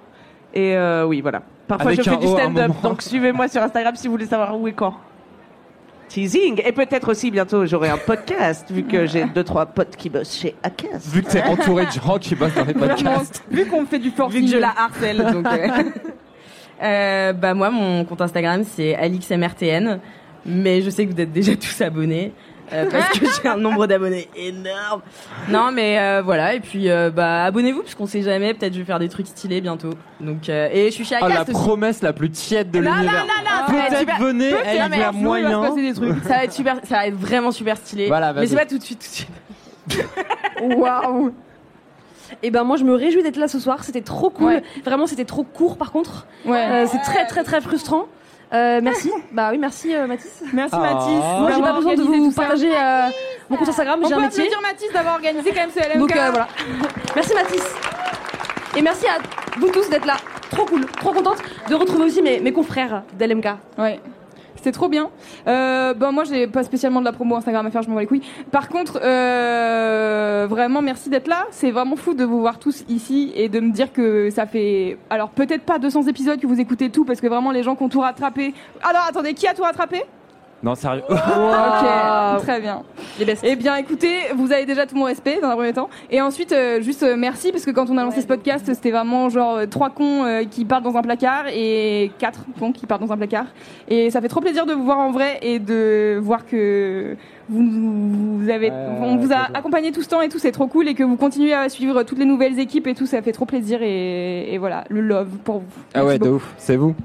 [0.54, 1.42] Et euh, oui, voilà.
[1.68, 2.68] Parfois, Avec je fais un du O à un stand-up.
[2.68, 2.80] moment.
[2.84, 4.94] Donc suivez-moi sur Instagram si vous voulez savoir où et quand.
[6.14, 6.62] Teasing.
[6.64, 10.38] Et peut-être aussi bientôt, j'aurai un podcast, vu que j'ai deux, trois potes qui bossent
[10.38, 11.08] chez Acast.
[11.08, 13.44] Vu que t'es entouré de gens qui bossent dans les podcasts.
[13.50, 14.46] Vu qu'on fait du Vu forcing.
[14.46, 15.18] que je la harcèle.
[15.34, 15.68] donc, euh.
[16.82, 20.00] Euh, bah moi, mon compte Instagram, c'est AlixMRTN.
[20.46, 22.34] Mais je sais que vous êtes déjà tous abonnés.
[22.74, 25.02] Euh, parce que j'ai un nombre d'abonnés énorme.
[25.50, 26.54] Non, mais euh, voilà.
[26.56, 28.54] Et puis, euh, bah, abonnez-vous parce qu'on sait jamais.
[28.54, 29.92] Peut-être je vais faire des trucs stylés bientôt.
[30.20, 31.60] Donc, euh, et je suis chez Oh, la Acast aussi.
[31.62, 33.14] promesse la plus tiède de Non, non, l'univers.
[33.14, 35.44] non, non, ça va être Peut-être super- venez, peut-être, elle mais y a sinon, il
[35.44, 35.70] va se moyen.
[35.70, 36.24] passer des trucs.
[36.24, 38.08] Ça va être super, ça va être vraiment super stylé.
[38.08, 40.08] Voilà, mais c'est pas tout de suite, tout de suite.
[40.62, 41.34] Waouh
[42.42, 44.48] et ben moi je me réjouis d'être là ce soir, c'était trop cool.
[44.48, 44.64] Ouais.
[44.84, 46.26] Vraiment c'était trop court par contre.
[46.46, 46.66] Ouais.
[46.68, 48.06] Euh, c'est très très très frustrant.
[48.54, 49.12] Euh, merci.
[49.32, 50.32] bah oui, merci euh, Mathis.
[50.54, 50.80] Merci Ah.
[50.94, 51.40] Mathis.
[51.40, 53.08] Moi j'ai pas besoin de vous partager euh,
[53.50, 54.44] mon compte Instagram, On j'ai peut un métier.
[54.44, 55.98] applaudir Mathis d'avoir organisé quand même ce LMK.
[56.00, 56.48] Donc euh, voilà.
[57.16, 57.64] merci Mathis.
[58.78, 59.18] Et merci à
[59.60, 60.18] vous tous d'être là.
[60.52, 61.38] Trop cool, trop contente
[61.68, 63.46] de retrouver aussi mes, mes confrères d'LMK.
[63.80, 64.00] Ouais.
[64.64, 65.10] C'était trop bien.
[65.46, 68.02] Euh, bon, moi, j'ai pas spécialement de la promo Instagram à faire, je m'en bats
[68.02, 68.22] les couilles.
[68.50, 71.48] Par contre, euh, vraiment, merci d'être là.
[71.52, 74.98] C'est vraiment fou de vous voir tous ici et de me dire que ça fait,
[75.10, 77.84] alors peut-être pas 200 épisodes que vous écoutez tout, parce que vraiment, les gens qui
[77.84, 78.54] ont tout rattrapé.
[78.82, 80.06] Alors, attendez, qui a tout rattrapé?
[80.64, 81.04] Non, sérieux.
[81.10, 82.82] Ok, très bien.
[83.44, 85.90] Eh bien, écoutez, vous avez déjà tout mon respect dans un premier temps.
[86.10, 88.92] Et ensuite, euh, juste euh, merci parce que quand on a lancé ce podcast, c'était
[88.92, 92.86] vraiment genre euh, trois cons euh, qui partent dans un placard et quatre cons qui
[92.86, 93.46] partent dans un placard.
[93.90, 97.16] Et ça fait trop plaisir de vous voir en vrai et de voir que
[97.50, 100.88] vous, vous avez, on vous a accompagné tout ce temps et tout, c'est trop cool
[100.88, 103.46] et que vous continuez à suivre toutes les nouvelles équipes et tout, ça fait trop
[103.46, 105.66] plaisir et, et voilà, le love pour vous.
[105.94, 106.36] Ah ouais, de beaucoup.
[106.36, 106.96] ouf, c'est vous.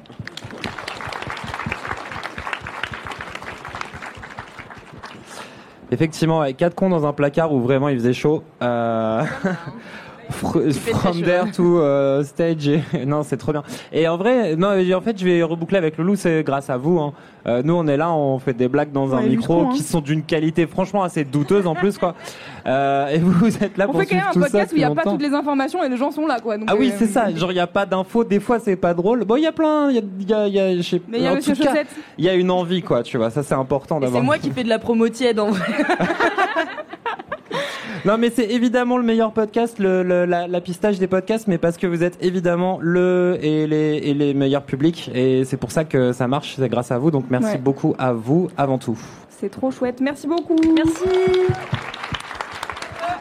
[5.91, 8.43] Effectivement, avec quatre cons dans un placard où vraiment il faisait chaud.
[8.63, 9.25] Euh...
[10.31, 12.69] fr- From there to euh, stage.
[12.69, 13.63] et- non, c'est trop bien.
[13.93, 16.99] Et en vrai, non, en fait, je vais reboucler avec Loulou, c'est grâce à vous.
[16.99, 17.13] hein.
[17.47, 19.73] Euh, nous, on est là, on fait des blagues dans On un micro cons, hein.
[19.75, 22.15] qui sont d'une qualité franchement assez douteuse en plus, quoi.
[22.67, 24.47] Euh, et vous, vous êtes là On pour fait quand même suivre un tout ça
[24.59, 26.59] podcast où il n'y a pas toutes les informations et les gens sont là quoi.
[26.59, 27.35] Donc, Ah oui, euh, c'est ça.
[27.35, 28.25] Genre, il n'y a pas d'infos.
[28.25, 29.25] Des fois, c'est pas drôle.
[29.25, 29.89] Bon, il y a plein.
[29.91, 31.33] Il y a, il y a, il y a- je sais- Mais il y a
[31.33, 31.87] en Monsieur tout cas, Chaussette.
[32.19, 33.03] Il y a une envie, quoi.
[33.03, 34.21] Tu vois, ça, c'est important d'avoir.
[34.21, 35.65] c'est moi qui fais de la promo tiède en vrai.
[38.05, 41.59] Non, mais c'est évidemment le meilleur podcast, le, le- la, la pistache des podcasts, mais
[41.59, 45.11] parce que vous êtes évidemment le et les, et les meilleurs publics.
[45.15, 46.55] Et c'est pour ça que ça marche.
[46.59, 47.11] C'est grâce à vous.
[47.11, 47.59] Donc, merci Ouais.
[47.59, 48.99] beaucoup à vous avant tout.
[49.29, 50.01] C'est trop chouette.
[50.01, 50.57] Merci beaucoup.
[50.75, 51.05] Merci.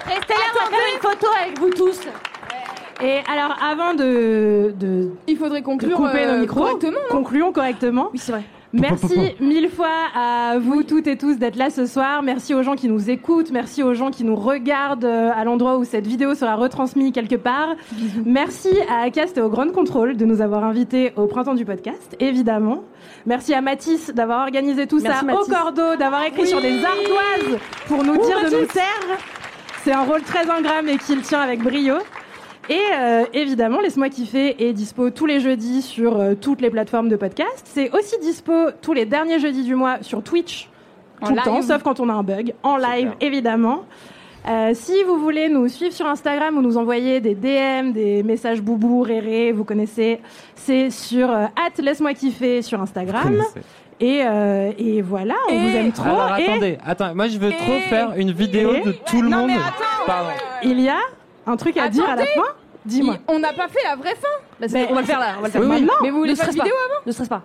[0.05, 1.99] Restez là, on va faire une photo avec vous tous.
[3.03, 6.91] Et alors, avant de, de Il faudrait de conclure couper euh, nos micros, correctement.
[7.11, 8.09] non concluons correctement.
[8.13, 8.43] Oui, c'est vrai.
[8.73, 12.21] Merci mille fois à vous toutes et tous d'être là ce soir.
[12.21, 13.49] Merci aux gens qui nous écoutent.
[13.51, 17.35] Merci aux gens qui nous regardent euh, à l'endroit où cette vidéo sera retransmise quelque
[17.35, 17.69] part.
[18.25, 22.15] Merci à Acast et au Grand Control de nous avoir invités au printemps du podcast,
[22.19, 22.83] évidemment.
[23.25, 25.47] Merci à Mathis d'avoir organisé tout Merci, ça Mathis.
[25.49, 26.47] au cordeau, d'avoir écrit Oui.
[26.47, 29.17] sur des ardoises pour nous dire de nous taire.
[29.83, 31.95] C'est un rôle très ingrat mais qu'il tient avec brio.
[32.69, 37.07] Et euh, évidemment, Laisse-moi kiffer est dispo tous les jeudis sur euh, toutes les plateformes
[37.09, 37.63] de podcast.
[37.65, 40.69] C'est aussi dispo tous les derniers jeudis du mois sur Twitch,
[41.21, 43.85] En tout le temps, sauf quand on a un bug, en live évidemment.
[44.47, 48.61] Euh, si vous voulez nous suivre sur Instagram ou nous envoyer des DM, des messages
[48.61, 50.21] boubou, réré, vous connaissez,
[50.55, 51.45] c'est sur euh,
[51.79, 53.41] laisse-moi kiffer sur Instagram.
[53.99, 56.05] Et, euh, et voilà, on Et- vous aime trop.
[56.05, 57.15] Alors, et attendez, attends.
[57.15, 59.47] Moi, je veux trop faire une vidéo de tout le Non, monde.
[59.47, 60.05] mais attends.
[60.05, 60.29] Pardon.
[60.63, 60.99] il y a
[61.47, 62.41] un truc à dire à la fin?
[62.85, 63.15] Dis-moi.
[63.27, 64.27] On n'a pas fait la vraie fin.
[64.59, 65.33] Bah, c'est- Mais- on va le faire là.
[65.37, 65.73] On va le faire Oui, oui.
[65.81, 65.93] maintenant.
[66.03, 67.01] Mais vous voulez ne faire la stresse vidéo avant?
[67.05, 67.41] Ne stresse pas.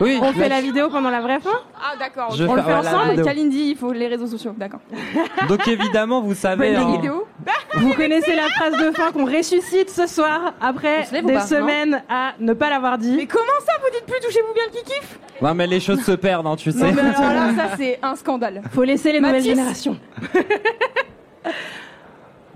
[0.00, 1.50] Oui, On fait la vidéo pendant la vraie fin?
[1.76, 2.30] Ah d'accord.
[2.34, 2.48] Je ok.
[2.48, 3.10] vais On le fait la ensemble.
[3.10, 3.24] vidéo.
[3.26, 4.54] Kalindi, il faut les réseaux sociaux.
[4.56, 4.80] D'accord.
[5.48, 6.74] Donc évidemment, vous savez.
[6.74, 7.26] Hein, vidéo.
[7.74, 11.28] Vous connaissez la phrase de fin qu'on ressuscite ce soir après On se lève ou
[11.28, 13.26] des pas, non semaines à ne pas l'avoir Mais dit.
[13.26, 15.00] comment ça vous dites plus touchez-vous bien le kiki
[15.42, 16.78] Non, mais les choses se perdent, hein, tu sais.
[16.78, 18.62] Non mais alors là ça c'est un scandale.
[18.72, 19.98] Faut laisser les nouvelles générations.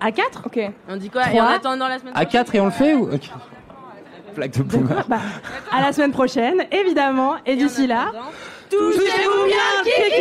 [0.05, 0.61] à 4 Ok.
[0.89, 1.43] On dit quoi Et Trois.
[1.43, 3.31] en attendant la semaine À 4 et on le fait ou Ok.
[4.37, 5.05] Blague de boomer.
[5.09, 5.19] bah,
[5.73, 7.35] À la semaine prochaine, évidemment.
[7.47, 8.07] Et d'ici là,
[8.69, 10.21] touchez-vous bien kiki